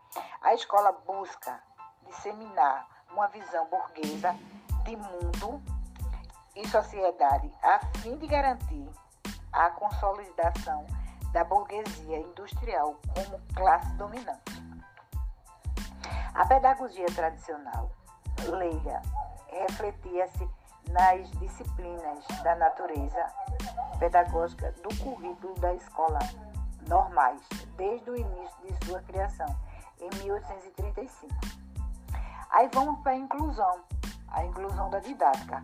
A 0.42 0.52
escola 0.52 0.90
busca 1.06 1.62
disseminar 2.08 2.88
uma 3.12 3.28
visão 3.28 3.68
burguesa 3.68 4.36
de 4.82 4.96
mundo 4.96 5.62
e 6.56 6.66
sociedade 6.66 7.48
a 7.62 7.78
fim 7.98 8.16
de 8.18 8.26
garantir 8.26 8.90
a 9.52 9.70
consolidação 9.70 10.84
da 11.32 11.44
burguesia 11.44 12.18
industrial 12.18 12.96
como 13.14 13.40
classe 13.54 13.92
dominante. 13.92 14.60
A 16.34 16.46
pedagogia 16.46 17.06
tradicional 17.14 17.92
leiga 18.44 19.00
refletia-se 19.46 20.48
nas 20.90 21.30
disciplinas 21.32 22.24
da 22.42 22.54
natureza 22.56 23.26
pedagógica 23.98 24.72
do 24.82 24.88
currículo 24.96 25.54
da 25.60 25.74
escola 25.74 26.18
normais, 26.88 27.40
desde 27.76 28.10
o 28.10 28.16
início 28.16 28.56
de 28.66 28.86
sua 28.86 29.00
criação, 29.02 29.46
em 30.00 30.10
1835. 30.24 31.34
Aí 32.50 32.68
vamos 32.72 33.00
para 33.02 33.12
a 33.12 33.16
inclusão, 33.16 33.84
a 34.28 34.44
inclusão 34.44 34.90
da 34.90 34.98
didática 34.98 35.62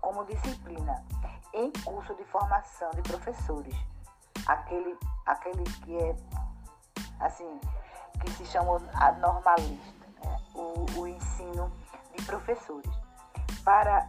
como 0.00 0.24
disciplina 0.24 1.04
em 1.52 1.72
curso 1.84 2.14
de 2.14 2.24
formação 2.24 2.90
de 2.92 3.02
professores. 3.02 3.74
Aquele, 4.46 4.96
aquele 5.26 5.64
que 5.64 5.98
é, 5.98 6.16
assim, 7.20 7.60
que 8.20 8.30
se 8.32 8.46
chama 8.46 8.78
normalista, 9.18 10.06
né? 10.24 10.36
o, 10.54 11.00
o 11.00 11.06
ensino 11.06 11.70
de 12.16 12.24
professores. 12.24 12.90
Para 13.64 14.08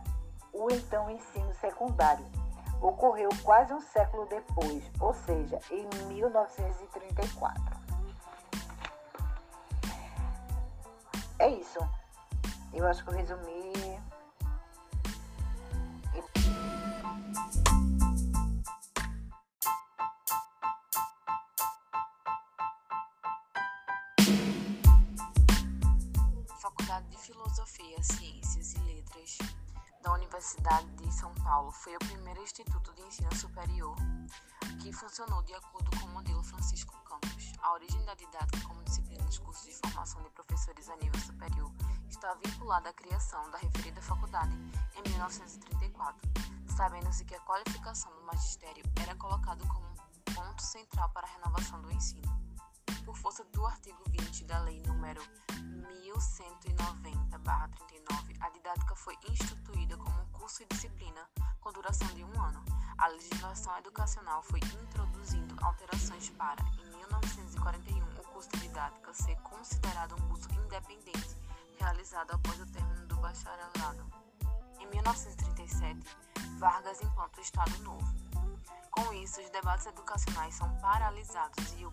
o 0.53 0.69
então 0.71 1.09
ensino 1.09 1.53
secundário. 1.55 2.25
Ocorreu 2.81 3.29
quase 3.43 3.73
um 3.73 3.81
século 3.81 4.25
depois, 4.25 4.83
ou 4.99 5.13
seja, 5.13 5.59
em 5.69 5.87
1934. 6.07 7.81
É 11.39 11.49
isso. 11.49 11.79
Eu 12.73 12.87
acho 12.87 13.03
que 13.03 13.09
eu 13.09 13.13
resumi 13.13 13.70
Universidade 30.51 30.91
de 30.97 31.13
São 31.13 31.33
Paulo 31.35 31.71
foi 31.71 31.95
o 31.95 31.99
primeiro 31.99 32.41
instituto 32.43 32.93
de 32.93 33.01
ensino 33.03 33.33
superior 33.37 33.95
que 34.81 34.91
funcionou 34.91 35.41
de 35.43 35.53
acordo 35.53 35.89
com 35.97 36.07
o 36.07 36.09
modelo 36.09 36.43
Francisco 36.43 36.93
Campos. 37.05 37.53
A 37.61 37.71
origem 37.71 38.03
da 38.03 38.13
didática 38.15 38.67
como 38.67 38.83
disciplina 38.83 39.23
dos 39.23 39.39
cursos 39.39 39.65
de 39.65 39.73
formação 39.75 40.21
de 40.21 40.29
professores 40.31 40.89
a 40.89 40.97
nível 40.97 41.21
superior 41.21 41.71
está 42.09 42.33
vinculada 42.33 42.89
à 42.89 42.93
criação 42.93 43.49
da 43.49 43.59
referida 43.59 44.01
faculdade 44.01 44.53
em 44.97 45.09
1934, 45.11 46.29
sabendo-se 46.75 47.23
que 47.23 47.35
a 47.35 47.39
qualificação 47.41 48.13
do 48.13 48.23
magistério 48.23 48.83
era 49.01 49.15
colocado 49.15 49.65
como 49.69 49.87
ponto 50.35 50.61
central 50.61 51.09
para 51.11 51.27
a 51.27 51.31
renovação 51.31 51.81
do 51.81 51.89
ensino. 51.93 52.40
Por 53.11 53.17
força 53.17 53.43
do 53.51 53.65
artigo 53.65 54.01
20 54.07 54.45
da 54.45 54.59
Lei 54.59 54.81
número 54.87 55.21
1190-39, 55.51 58.37
a 58.39 58.49
didática 58.51 58.95
foi 58.95 59.17
instituída 59.29 59.97
como 59.97 60.17
um 60.17 60.25
curso 60.27 60.63
e 60.63 60.65
disciplina 60.67 61.19
com 61.59 61.73
duração 61.73 62.07
de 62.15 62.23
um 62.23 62.41
ano. 62.41 62.63
A 62.97 63.07
legislação 63.07 63.77
educacional 63.79 64.41
foi 64.43 64.61
introduzindo 64.61 65.57
alterações 65.61 66.29
para, 66.29 66.63
em 66.81 66.85
1941, 66.99 68.01
o 68.17 68.23
curso 68.31 68.49
de 68.51 68.61
didática 68.61 69.13
ser 69.13 69.35
considerado 69.41 70.15
um 70.15 70.29
curso 70.29 70.47
independente, 70.53 71.35
realizado 71.79 72.31
após 72.31 72.61
o 72.61 72.65
término 72.67 73.07
do 73.07 73.17
bacharelado. 73.17 74.09
Em 74.79 74.87
1937, 74.87 75.99
Vargas 76.59 77.01
implanta 77.01 77.39
o 77.39 77.43
Estado 77.43 77.77
Novo. 77.79 78.07
Com 78.91 79.13
isso, 79.13 79.41
os 79.41 79.49
debates 79.49 79.85
educacionais 79.85 80.53
são 80.55 80.69
paralisados 80.79 81.73
e 81.79 81.85
o 81.85 81.91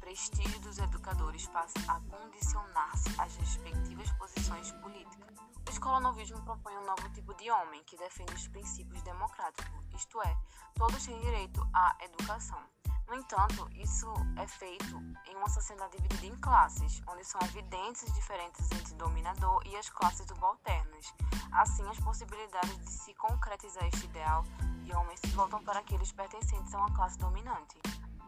prestígio 0.00 0.58
dos 0.60 0.78
educadores 0.78 1.46
passa 1.48 1.78
a 1.86 2.00
condicionar-se 2.00 3.08
às 3.20 3.36
respectivas 3.36 4.10
posições 4.12 4.72
políticas. 4.72 5.36
O 5.66 5.70
escolanovismo 5.70 6.42
propõe 6.42 6.76
um 6.78 6.86
novo 6.86 7.08
tipo 7.10 7.34
de 7.34 7.50
homem 7.50 7.84
que 7.84 7.96
defende 7.98 8.34
os 8.34 8.48
princípios 8.48 9.02
democráticos, 9.02 9.84
isto 9.94 10.22
é, 10.22 10.36
todos 10.74 11.04
têm 11.04 11.20
direito 11.20 11.60
à 11.74 11.94
educação. 12.02 12.62
No 13.08 13.14
entanto, 13.14 13.66
isso 13.72 14.06
é 14.36 14.46
feito 14.46 15.00
em 15.26 15.34
uma 15.34 15.48
sociedade 15.48 15.96
dividida 15.96 16.26
em 16.26 16.36
classes, 16.36 17.02
onde 17.06 17.24
são 17.24 17.40
evidentes 17.40 18.04
as 18.04 18.12
diferenças 18.12 18.70
entre 18.70 18.92
o 18.92 18.96
dominador 18.98 19.62
e 19.64 19.74
as 19.76 19.88
classes 19.88 20.26
subalternas. 20.26 21.14
Assim, 21.50 21.88
as 21.88 21.98
possibilidades 22.00 22.78
de 22.78 22.90
se 22.90 23.14
concretizar 23.14 23.86
este 23.86 24.04
ideal 24.04 24.44
de 24.82 24.94
homens 24.94 25.20
se 25.20 25.28
voltam 25.28 25.64
para 25.64 25.80
aqueles 25.80 26.12
pertencentes 26.12 26.74
a 26.74 26.78
uma 26.78 26.94
classe 26.94 27.18
dominante. 27.18 27.80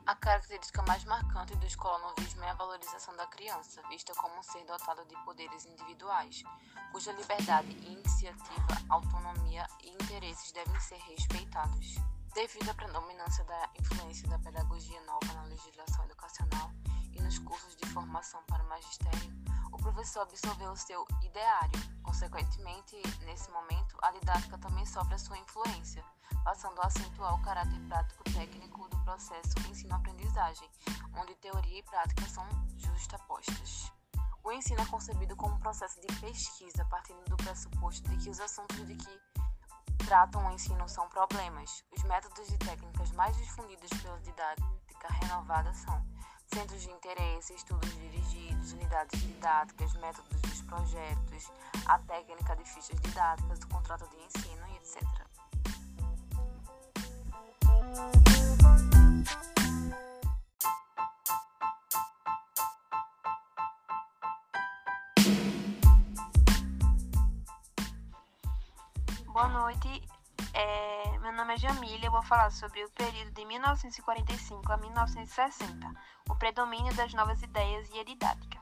A 0.07 0.15
característica 0.15 0.83
mais 0.89 1.05
marcante 1.05 1.55
do 1.57 1.67
escolanovismo 1.67 2.43
é 2.43 2.51
a 2.51 2.55
valorização 2.55 3.15
da 3.17 3.27
criança, 3.27 3.83
vista 3.91 4.15
como 4.15 4.35
um 4.39 4.43
ser 4.43 4.65
dotado 4.65 5.05
de 5.05 5.15
poderes 5.25 5.67
individuais, 5.67 6.43
cuja 6.91 7.13
liberdade, 7.13 7.71
iniciativa, 7.87 8.81
autonomia 8.89 9.67
e 9.85 9.91
interesses 9.91 10.51
devem 10.53 10.81
ser 10.81 10.99
respeitados. 11.01 11.97
Devido 12.35 12.71
à 12.71 12.75
predominância 12.75 13.45
da 13.45 13.69
influência 13.79 14.29
da 14.29 14.39
pedagogia 14.39 15.01
nova 15.03 15.33
na 15.35 15.43
legislação 15.43 16.05
educacional 16.05 16.71
e 17.13 17.21
nos 17.21 17.41
cursos 17.41 17.75
de 17.75 17.85
formação 17.89 18.41
para 18.45 18.63
o 18.63 18.69
magistério, 18.69 19.33
o 19.73 19.77
professor 19.77 20.21
absorveu 20.21 20.71
o 20.71 20.77
seu 20.77 21.05
ideário. 21.23 21.81
Consequentemente, 22.05 22.97
nesse 23.25 23.51
momento, 23.51 23.99
a 24.01 24.13
didática 24.13 24.57
também 24.59 24.87
sofre 24.87 25.15
a 25.15 25.19
sua 25.19 25.39
influência, 25.39 26.05
passando 26.45 26.81
a 26.81 26.87
acentuar 26.87 27.35
o 27.35 27.43
caráter 27.43 27.81
prático-técnico 27.89 28.89
do 28.89 29.05
processo 29.05 29.59
ensino-aprendizagem, 29.69 30.71
onde 31.17 31.35
teoria 31.35 31.81
e 31.81 31.83
prática 31.83 32.29
são 32.29 32.47
justapostas. 32.77 33.91
O 34.45 34.53
ensino 34.53 34.81
é 34.81 34.87
concebido 34.87 35.35
como 35.35 35.57
um 35.57 35.59
processo 35.59 36.01
de 36.01 36.07
pesquisa, 36.21 36.85
partindo 36.85 37.25
do 37.25 37.37
pressuposto 37.37 38.09
de 38.09 38.17
que 38.17 38.31
os 38.31 38.41
assuntos 38.41 38.87
de 38.87 38.95
que 38.95 39.21
tratam 40.11 40.45
o 40.45 40.51
ensino 40.51 40.89
são 40.89 41.09
problemas. 41.09 41.85
Os 41.97 42.03
métodos 42.03 42.49
e 42.49 42.59
técnicas 42.59 43.13
mais 43.13 43.37
difundidos 43.37 43.91
pela 44.03 44.19
didática 44.19 45.09
renovada 45.23 45.73
são 45.73 46.05
centros 46.53 46.83
de 46.83 46.91
interesse, 46.91 47.55
estudos 47.55 47.89
dirigidos, 47.95 48.73
unidades 48.73 49.21
didáticas, 49.21 49.93
métodos 49.99 50.41
dos 50.43 50.63
projetos, 50.63 51.53
a 51.87 51.97
técnica 52.01 52.57
de 52.57 52.65
fichas 52.65 53.01
didáticas, 53.01 53.61
o 53.61 53.69
contrato 53.69 54.09
de 54.09 54.17
ensino 54.17 54.67
e 54.67 54.77
etc. 54.79 55.01
noite, 69.71 70.03
é, 70.53 71.19
meu 71.21 71.33
nome 71.33 71.55
é 71.55 71.57
Jamília, 71.57 72.07
eu 72.07 72.11
vou 72.11 72.23
falar 72.23 72.51
sobre 72.51 72.85
o 72.85 72.91
período 72.91 73.31
de 73.31 73.45
1945 73.45 74.73
a 74.73 74.77
1960, 74.77 75.95
o 76.29 76.35
predomínio 76.35 76.93
das 76.97 77.15
novas 77.15 77.41
ideias 77.41 77.89
e 77.95 78.01
a 78.01 78.05
didática. 78.05 78.59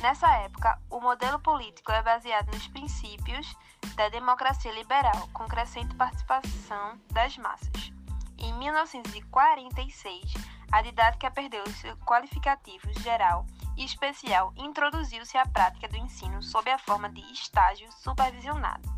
Nessa 0.00 0.28
época, 0.38 0.80
o 0.90 1.00
modelo 1.00 1.38
político 1.38 1.92
é 1.92 2.02
baseado 2.02 2.52
nos 2.52 2.66
princípios 2.66 3.56
da 3.94 4.08
democracia 4.08 4.72
liberal, 4.72 5.28
com 5.32 5.46
crescente 5.46 5.94
participação 5.94 7.00
das 7.12 7.36
massas. 7.36 7.92
Em 8.36 8.52
1946, 8.54 10.34
a 10.72 10.82
didática 10.82 11.30
perdeu 11.30 11.64
seus 11.66 11.96
qualificativos 12.00 12.96
geral 12.96 13.46
e 13.76 13.84
especial 13.84 14.52
e 14.56 14.64
introduziu-se 14.64 15.38
a 15.38 15.46
prática 15.46 15.86
do 15.86 15.96
ensino 15.96 16.42
sob 16.42 16.68
a 16.68 16.78
forma 16.78 17.08
de 17.10 17.20
estágio 17.32 17.88
supervisionado. 17.92 18.89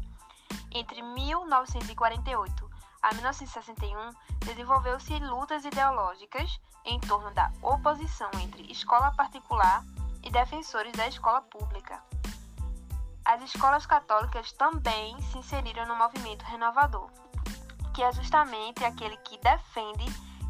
Entre 0.74 1.02
1948 1.02 2.70
a 3.02 3.12
1961, 3.14 4.10
desenvolveu-se 4.46 5.18
lutas 5.18 5.64
ideológicas 5.64 6.60
em 6.84 6.98
torno 7.00 7.30
da 7.32 7.52
oposição 7.60 8.30
entre 8.42 8.70
escola 8.70 9.12
particular 9.12 9.84
e 10.22 10.30
defensores 10.30 10.92
da 10.92 11.06
escola 11.06 11.42
pública. 11.42 12.02
As 13.24 13.42
escolas 13.42 13.86
católicas 13.86 14.52
também 14.52 15.20
se 15.20 15.38
inseriram 15.38 15.86
no 15.86 15.96
movimento 15.96 16.42
renovador, 16.44 17.10
que 17.94 18.02
é 18.02 18.12
justamente 18.12 18.84
aquele 18.84 19.16
que 19.18 19.38
defende 19.38 20.06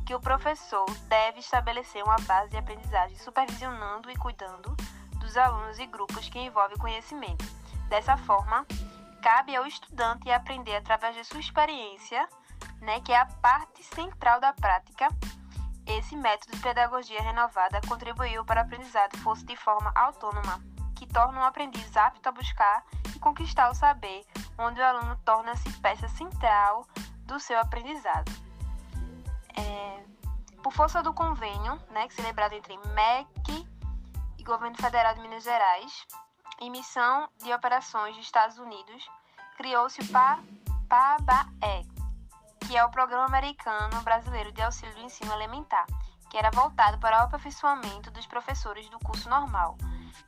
que 0.07 0.15
o 0.15 0.21
professor 0.21 0.89
deve 1.09 1.41
estabelecer 1.41 2.03
uma 2.05 2.17
base 2.21 2.51
de 2.51 2.57
aprendizagem 2.57 3.17
supervisionando 3.19 4.11
e 4.11 4.17
cuidando 4.17 4.75
dos 5.19 5.37
alunos 5.37 5.79
e 5.79 5.87
grupos 5.87 6.29
que 6.29 6.39
envolvem 6.39 6.79
conhecimento. 6.79 7.45
Dessa 7.89 8.17
forma, 8.17 8.67
cabe 9.23 9.55
ao 9.55 9.65
estudante 9.65 10.31
aprender 10.31 10.75
através 10.75 11.15
de 11.15 11.25
sua 11.25 11.39
experiência, 11.39 12.29
né, 12.81 13.01
que 13.01 13.13
é 13.13 13.21
a 13.21 13.27
parte 13.27 13.83
central 13.85 14.41
da 14.41 14.53
prática. 14.53 15.09
Esse 15.87 16.17
método 16.17 16.57
de 16.57 16.63
pedagogia 16.63 17.23
renovada 17.23 17.81
contribuiu 17.89 18.45
para 18.45 18.61
o 18.61 18.65
aprendizado 18.65 19.17
fosse 19.19 19.45
de 19.45 19.57
forma 19.57 19.93
autônoma, 19.95 20.61
que 20.97 21.07
torna 21.07 21.41
o 21.41 21.45
aprendiz 21.45 21.97
apto 21.97 22.29
a 22.29 22.33
buscar 22.33 22.85
e 23.15 23.19
conquistar 23.21 23.71
o 23.71 23.75
saber, 23.75 24.27
onde 24.59 24.81
o 24.81 24.85
aluno 24.85 25.17
torna-se 25.25 25.73
peça 25.81 26.09
central 26.09 26.85
do 27.25 27.39
seu 27.39 27.59
aprendizado. 27.61 28.31
É, 29.57 30.05
por 30.63 30.73
força 30.73 31.03
do 31.03 31.13
convênio, 31.13 31.81
né, 31.91 32.09
celebrado 32.11 32.55
entre 32.55 32.77
MEC 32.77 33.69
e 34.39 34.43
Governo 34.43 34.77
Federal 34.77 35.15
de 35.15 35.21
Minas 35.21 35.45
Gerais, 35.45 36.07
em 36.61 36.71
missão 36.71 37.29
de 37.43 37.53
operações 37.53 38.17
dos 38.17 38.25
Estados 38.25 38.59
Unidos, 38.59 39.09
criou-se 39.57 40.01
o 40.01 40.09
PABAE, 40.89 41.87
que 42.67 42.77
é 42.77 42.85
o 42.85 42.91
Programa 42.91 43.27
Americano 43.27 44.01
Brasileiro 44.03 44.53
de 44.53 44.63
Auxílio 44.63 44.95
do 44.95 45.03
Ensino 45.03 45.33
Elementar, 45.33 45.87
que 46.31 46.39
era 46.39 46.51
voltado 46.51 46.99
para 46.99 47.19
o 47.19 47.25
aperfeiçoamento 47.25 48.11
dos 48.11 48.27
professores 48.27 48.89
do 48.89 48.99
curso 49.01 49.29
normal. 49.29 49.77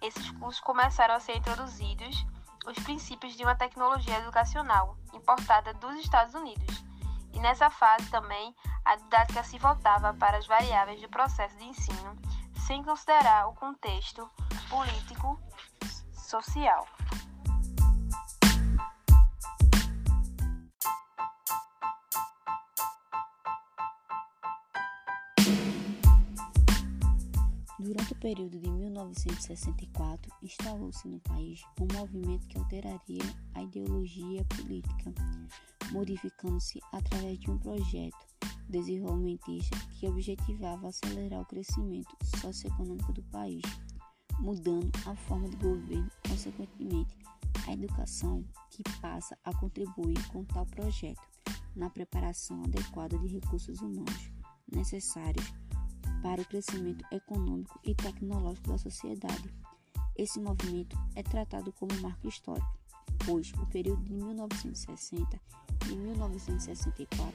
Esses 0.01 0.31
cursos 0.33 0.61
começaram 0.61 1.15
a 1.15 1.21
ser 1.21 1.37
introduzidos 1.37 2.27
os 2.67 2.79
princípios 2.83 3.35
de 3.35 3.43
uma 3.43 3.55
tecnologia 3.55 4.19
educacional 4.19 4.97
importada 5.13 5.73
dos 5.75 5.97
Estados 5.97 6.35
Unidos. 6.35 6.85
E 7.33 7.41
nessa 7.41 7.71
fase 7.71 8.11
também 8.11 8.55
a 8.85 8.97
didática 8.97 9.43
se 9.43 9.59
voltava 9.59 10.15
para 10.15 10.39
as 10.39 10.47
variáveis 10.47 11.01
do 11.01 11.09
processo 11.09 11.57
de 11.57 11.65
ensino, 11.65 12.17
sem 12.67 12.83
considerar 12.83 13.49
o 13.49 13.55
contexto 13.55 14.31
político 14.69 15.41
social. 16.42 16.85
Durante 27.79 28.14
o 28.14 28.16
período 28.16 28.59
de 28.59 28.68
1964, 28.68 30.33
instalou-se 30.42 31.07
no 31.07 31.20
país 31.20 31.62
um 31.81 31.87
movimento 31.97 32.49
que 32.49 32.59
alteraria 32.59 33.23
a 33.55 33.62
ideologia 33.62 34.44
política, 34.57 35.14
modificando-se 35.92 36.81
através 36.92 37.38
de 37.38 37.49
um 37.49 37.59
projeto 37.59 38.27
desenvolvimentista 38.68 39.79
que 40.01 40.09
objetivava 40.09 40.88
acelerar 40.88 41.42
o 41.42 41.47
crescimento 41.47 42.16
socioeconômico 42.40 43.12
do 43.12 43.23
país 43.25 43.62
mudando 44.38 44.90
a 45.07 45.14
forma 45.14 45.49
de 45.49 45.57
governo, 45.57 46.11
consequentemente, 46.29 47.16
a 47.66 47.73
educação 47.73 48.44
que 48.70 48.83
passa 49.01 49.38
a 49.44 49.55
contribuir 49.55 50.27
com 50.29 50.44
tal 50.44 50.66
projeto 50.66 51.23
na 51.75 51.90
preparação 51.90 52.62
adequada 52.64 53.18
de 53.18 53.27
recursos 53.27 53.81
humanos 53.81 54.31
necessários 54.70 55.53
para 56.23 56.40
o 56.40 56.44
crescimento 56.44 57.05
econômico 57.11 57.79
e 57.85 57.94
tecnológico 57.94 58.70
da 58.70 58.79
sociedade. 58.79 59.55
Esse 60.16 60.40
movimento 60.40 60.97
é 61.14 61.23
tratado 61.23 61.73
como 61.73 62.01
marco 62.01 62.29
histórico, 62.29 62.79
pois 63.27 63.53
o 63.55 63.66
período 63.66 64.03
de 64.05 64.14
1960 64.14 65.40
e 65.90 65.94
1964 65.94 67.35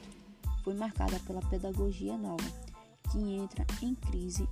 foi 0.64 0.74
marcada 0.74 1.18
pela 1.20 1.40
pedagogia 1.42 2.16
nova, 2.16 2.44
que 3.10 3.18
entra 3.18 3.66
em 3.82 3.94
crise 3.94 4.48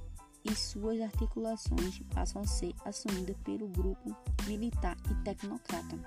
e 0.51 0.55
suas 0.55 1.01
articulações 1.01 2.01
passam 2.15 2.43
a 2.43 2.47
ser 2.47 2.75
assumidas 2.85 3.37
pelo 3.45 3.69
grupo 3.69 4.17
militar 4.47 4.97
e 5.11 5.15
tecnocrata. 5.23 5.99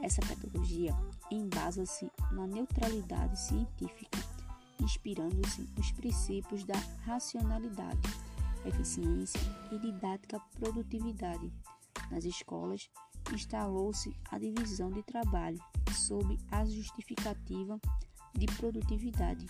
Essa 0.00 0.20
pedagogia 0.22 0.94
embasa-se 1.30 2.10
na 2.32 2.46
neutralidade 2.46 3.38
científica, 3.38 4.18
inspirando-se 4.80 5.62
nos 5.76 5.92
princípios 5.92 6.64
da 6.64 6.76
racionalidade, 7.04 8.00
eficiência 8.64 9.40
e 9.70 9.78
didática 9.78 10.40
produtividade. 10.58 11.52
Nas 12.10 12.24
escolas, 12.24 12.90
instalou-se 13.32 14.16
a 14.30 14.38
divisão 14.38 14.90
de 14.90 15.02
trabalho 15.02 15.58
sob 15.94 16.38
a 16.50 16.64
justificativa 16.64 17.78
de 18.34 18.46
produtividade. 18.46 19.46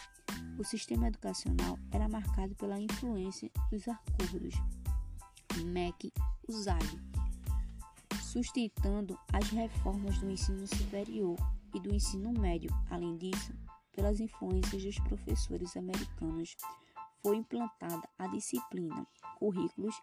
O 0.61 0.65
sistema 0.65 1.09
educacional 1.09 1.77
era 1.91 2.07
marcado 2.07 2.55
pela 2.55 2.79
influência 2.79 3.51
dos 3.71 3.89
acordos 3.89 4.55
MEC-USAID, 5.65 7.01
sustentando 8.23 9.19
as 9.33 9.49
reformas 9.49 10.19
do 10.19 10.31
ensino 10.31 10.67
superior 10.67 11.39
e 11.75 11.81
do 11.81 11.95
ensino 11.95 12.31
médio. 12.39 12.71
Além 12.91 13.17
disso, 13.17 13.55
pelas 13.93 14.21
influências 14.21 14.85
dos 14.85 14.99
professores 14.99 15.75
americanos, 15.79 16.55
foi 17.23 17.37
implantada 17.37 18.07
a 18.19 18.27
disciplina, 18.27 19.07
currículos 19.39 19.95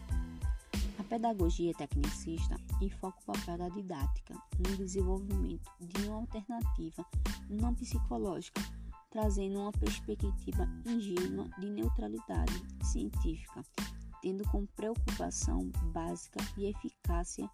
A 0.98 1.04
pedagogia 1.04 1.76
tecnicista 1.76 2.56
enfoca 2.82 3.20
o 3.22 3.34
papel 3.34 3.60
da 3.60 3.70
didática 3.70 4.34
no 4.58 4.78
desenvolvimento 4.78 5.70
de 5.80 6.08
uma 6.08 6.22
alternativa 6.22 7.06
não 7.48 7.76
psicológica, 7.76 8.64
trazendo 9.12 9.60
uma 9.60 9.72
perspectiva 9.74 10.68
ingênua 10.88 11.48
de 11.60 11.70
neutralidade 11.70 12.64
científica, 12.84 13.64
tendo 14.24 14.44
como 14.50 14.66
preocupação 14.76 15.70
básica 15.94 16.40
e 16.58 16.66
eficácia 16.66 17.48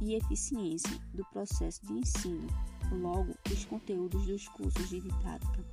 e 0.00 0.14
eficiência 0.14 0.98
do 1.14 1.24
processo 1.26 1.84
de 1.86 1.94
ensino. 1.94 2.46
Logo, 2.90 3.34
os 3.50 3.64
conteúdos 3.64 4.26
dos 4.26 4.48
cursos 4.48 4.88
de 4.88 5.00
didática 5.00 5.64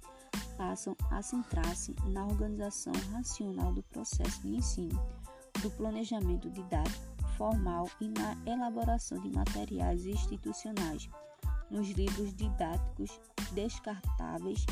passam 0.58 0.96
a 1.12 1.22
centrar-se 1.22 1.96
na 2.08 2.26
organização 2.26 2.94
racional 3.12 3.74
do 3.74 3.84
processo 3.84 4.42
de 4.42 4.56
ensino, 4.56 5.00
do 5.62 5.70
planejamento 5.72 6.50
didático 6.50 7.14
formal 7.38 7.90
e 8.00 8.08
na 8.10 8.38
elaboração 8.46 9.20
de 9.20 9.30
materiais 9.30 10.06
institucionais. 10.06 11.10
Nos 11.70 11.90
livros 11.90 12.34
didáticos 12.36 13.20
descartáveis, 13.54 14.66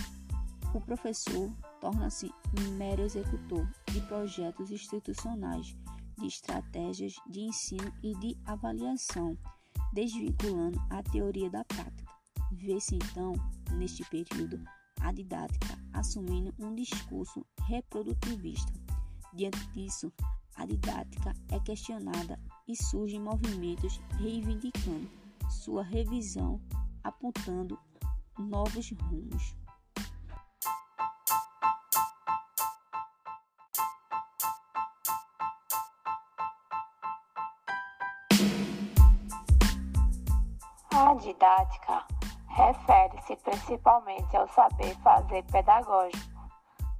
o 0.74 0.80
professor 0.80 1.52
torna-se 1.80 2.32
mero 2.78 3.02
executor 3.02 3.68
de 3.92 4.02
projetos 4.02 4.72
institucionais, 4.72 5.76
de 6.22 6.28
estratégias 6.28 7.16
de 7.28 7.42
ensino 7.42 7.92
e 8.04 8.16
de 8.20 8.38
avaliação, 8.46 9.38
desvinculando 9.92 10.80
a 10.90 11.02
teoria 11.02 11.50
da 11.50 11.66
prática. 11.66 12.14
Vê-se 12.52 12.96
então, 12.96 13.34
neste 13.72 14.04
período, 14.06 14.64
a 15.00 15.12
didática 15.12 15.78
assumindo 15.94 16.54
um 16.60 16.76
discurso 16.76 17.46
reprodutivista. 17.68 18.72
Diante 19.34 19.66
disso, 19.72 20.12
a 20.56 20.66
didática 20.66 21.34
é 21.50 21.60
questionada 21.60 22.40
e 22.68 22.76
surgem 22.76 23.20
movimentos 23.20 24.00
reivindicando 24.20 25.10
sua 25.50 25.84
revisão, 25.84 26.62
apontando 27.04 27.80
novos 28.38 28.92
rumos. 28.92 29.56
A 41.12 41.16
didática 41.16 42.06
refere-se 42.48 43.36
principalmente 43.36 44.38
ao 44.38 44.48
saber 44.48 44.96
fazer 45.00 45.44
pedagógico 45.52 46.50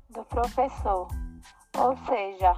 do 0.10 0.26
professor, 0.26 1.08
ou 1.78 1.96
seja, 2.06 2.54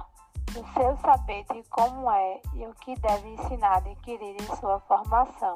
do 0.46 0.66
seu 0.72 0.96
saber 0.96 1.44
de 1.52 1.62
como 1.68 2.10
é 2.10 2.40
e 2.54 2.66
o 2.66 2.74
que 2.74 2.96
deve 2.96 3.28
ensinar 3.34 3.76
adquirir 3.76 4.34
em 4.34 4.56
sua 4.56 4.80
formação. 4.80 5.54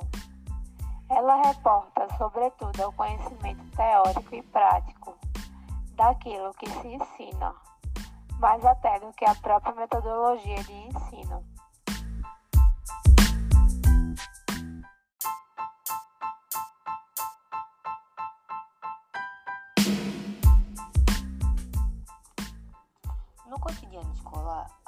Ela 1.11 1.43
reporta, 1.43 2.07
sobretudo, 2.17 2.81
ao 2.81 2.93
conhecimento 2.93 3.69
teórico 3.77 4.37
e 4.37 4.43
prático 4.45 5.17
daquilo 5.97 6.55
que 6.55 6.71
se 6.71 6.95
ensina, 6.95 7.53
mais 8.39 8.65
até 8.65 9.01
do 9.01 9.13
que 9.15 9.25
a 9.25 9.35
própria 9.35 9.75
metodologia 9.75 10.63
de 10.63 10.75
ensino. 10.75 11.58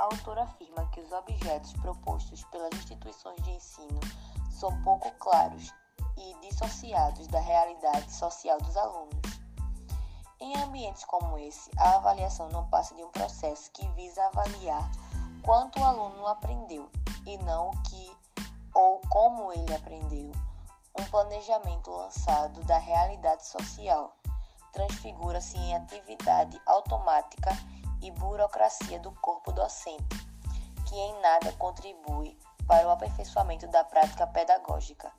A 0.00 0.04
autora 0.04 0.44
afirma 0.44 0.86
que 0.92 1.00
os 1.02 1.12
objetos 1.12 1.74
propostos 1.74 2.42
pelas 2.44 2.72
instituições 2.72 3.36
de 3.42 3.50
ensino 3.50 4.00
são 4.50 4.82
pouco 4.82 5.10
claros 5.18 5.74
e 6.16 6.48
dissociados 6.48 7.26
da 7.26 7.38
realidade 7.38 8.10
social 8.10 8.56
dos 8.62 8.78
alunos. 8.78 9.20
Em 10.40 10.56
ambientes 10.56 11.04
como 11.04 11.36
esse, 11.36 11.70
a 11.76 11.96
avaliação 11.96 12.48
não 12.48 12.66
passa 12.70 12.94
de 12.94 13.04
um 13.04 13.10
processo 13.10 13.70
que 13.72 13.86
visa 13.88 14.24
avaliar 14.28 14.90
quanto 15.42 15.78
o 15.78 15.84
aluno 15.84 16.26
aprendeu 16.26 16.90
e 17.26 17.36
não 17.36 17.68
o 17.68 17.82
que 17.82 18.16
ou 18.72 19.02
como 19.10 19.52
ele 19.52 19.74
aprendeu. 19.74 20.32
Um 20.98 21.04
planejamento 21.10 21.90
lançado 21.90 22.64
da 22.64 22.78
realidade 22.78 23.46
social 23.46 24.16
transfigura-se 24.72 25.58
em 25.58 25.76
atividade 25.76 26.58
automática 26.64 27.50
e 28.02 28.10
burocracia 28.12 28.98
do 29.00 29.12
corpo 29.12 29.52
docente, 29.52 30.26
que 30.86 30.94
em 30.94 31.20
nada 31.20 31.52
contribui 31.52 32.38
para 32.66 32.86
o 32.86 32.90
aperfeiçoamento 32.90 33.66
da 33.68 33.84
prática 33.84 34.26
pedagógica. 34.26 35.12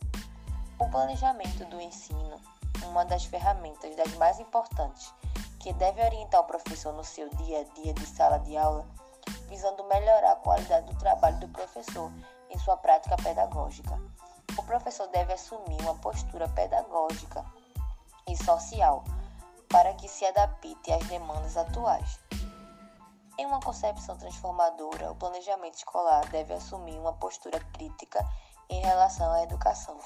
O 0.79 0.89
planejamento 0.89 1.65
do 1.65 1.79
ensino, 1.79 2.39
uma 2.85 3.05
das 3.05 3.25
ferramentas 3.25 3.95
das 3.95 4.13
mais 4.15 4.39
importantes 4.39 5.13
que 5.59 5.73
deve 5.73 6.03
orientar 6.03 6.41
o 6.41 6.45
professor 6.45 6.91
no 6.93 7.03
seu 7.03 7.29
dia 7.35 7.61
a 7.61 7.81
dia 7.81 7.93
de 7.93 8.05
sala 8.05 8.39
de 8.39 8.57
aula, 8.57 8.87
visando 9.47 9.83
melhorar 9.83 10.31
a 10.31 10.35
qualidade 10.37 10.87
do 10.87 10.97
trabalho 10.97 11.39
do 11.39 11.47
professor 11.49 12.11
em 12.49 12.57
sua 12.57 12.77
prática 12.77 13.15
pedagógica. 13.17 13.99
O 14.57 14.63
professor 14.63 15.07
deve 15.07 15.33
assumir 15.33 15.79
uma 15.81 15.95
postura 15.95 16.49
pedagógica 16.49 17.45
e 18.27 18.35
social 18.43 19.03
para 19.69 19.93
que 19.93 20.07
se 20.07 20.25
adapte 20.25 20.91
às 20.91 21.05
demandas 21.07 21.55
atuais. 21.55 22.19
Em 23.37 23.45
uma 23.45 23.59
concepção 23.59 24.17
transformadora, 24.17 25.11
o 25.11 25.15
planejamento 25.15 25.75
escolar 25.75 26.27
deve 26.29 26.53
assumir 26.53 26.97
uma 26.99 27.13
postura 27.13 27.59
crítica 27.73 28.19
em 28.69 28.81
relação 28.81 29.31
à 29.31 29.43
educação. 29.43 29.97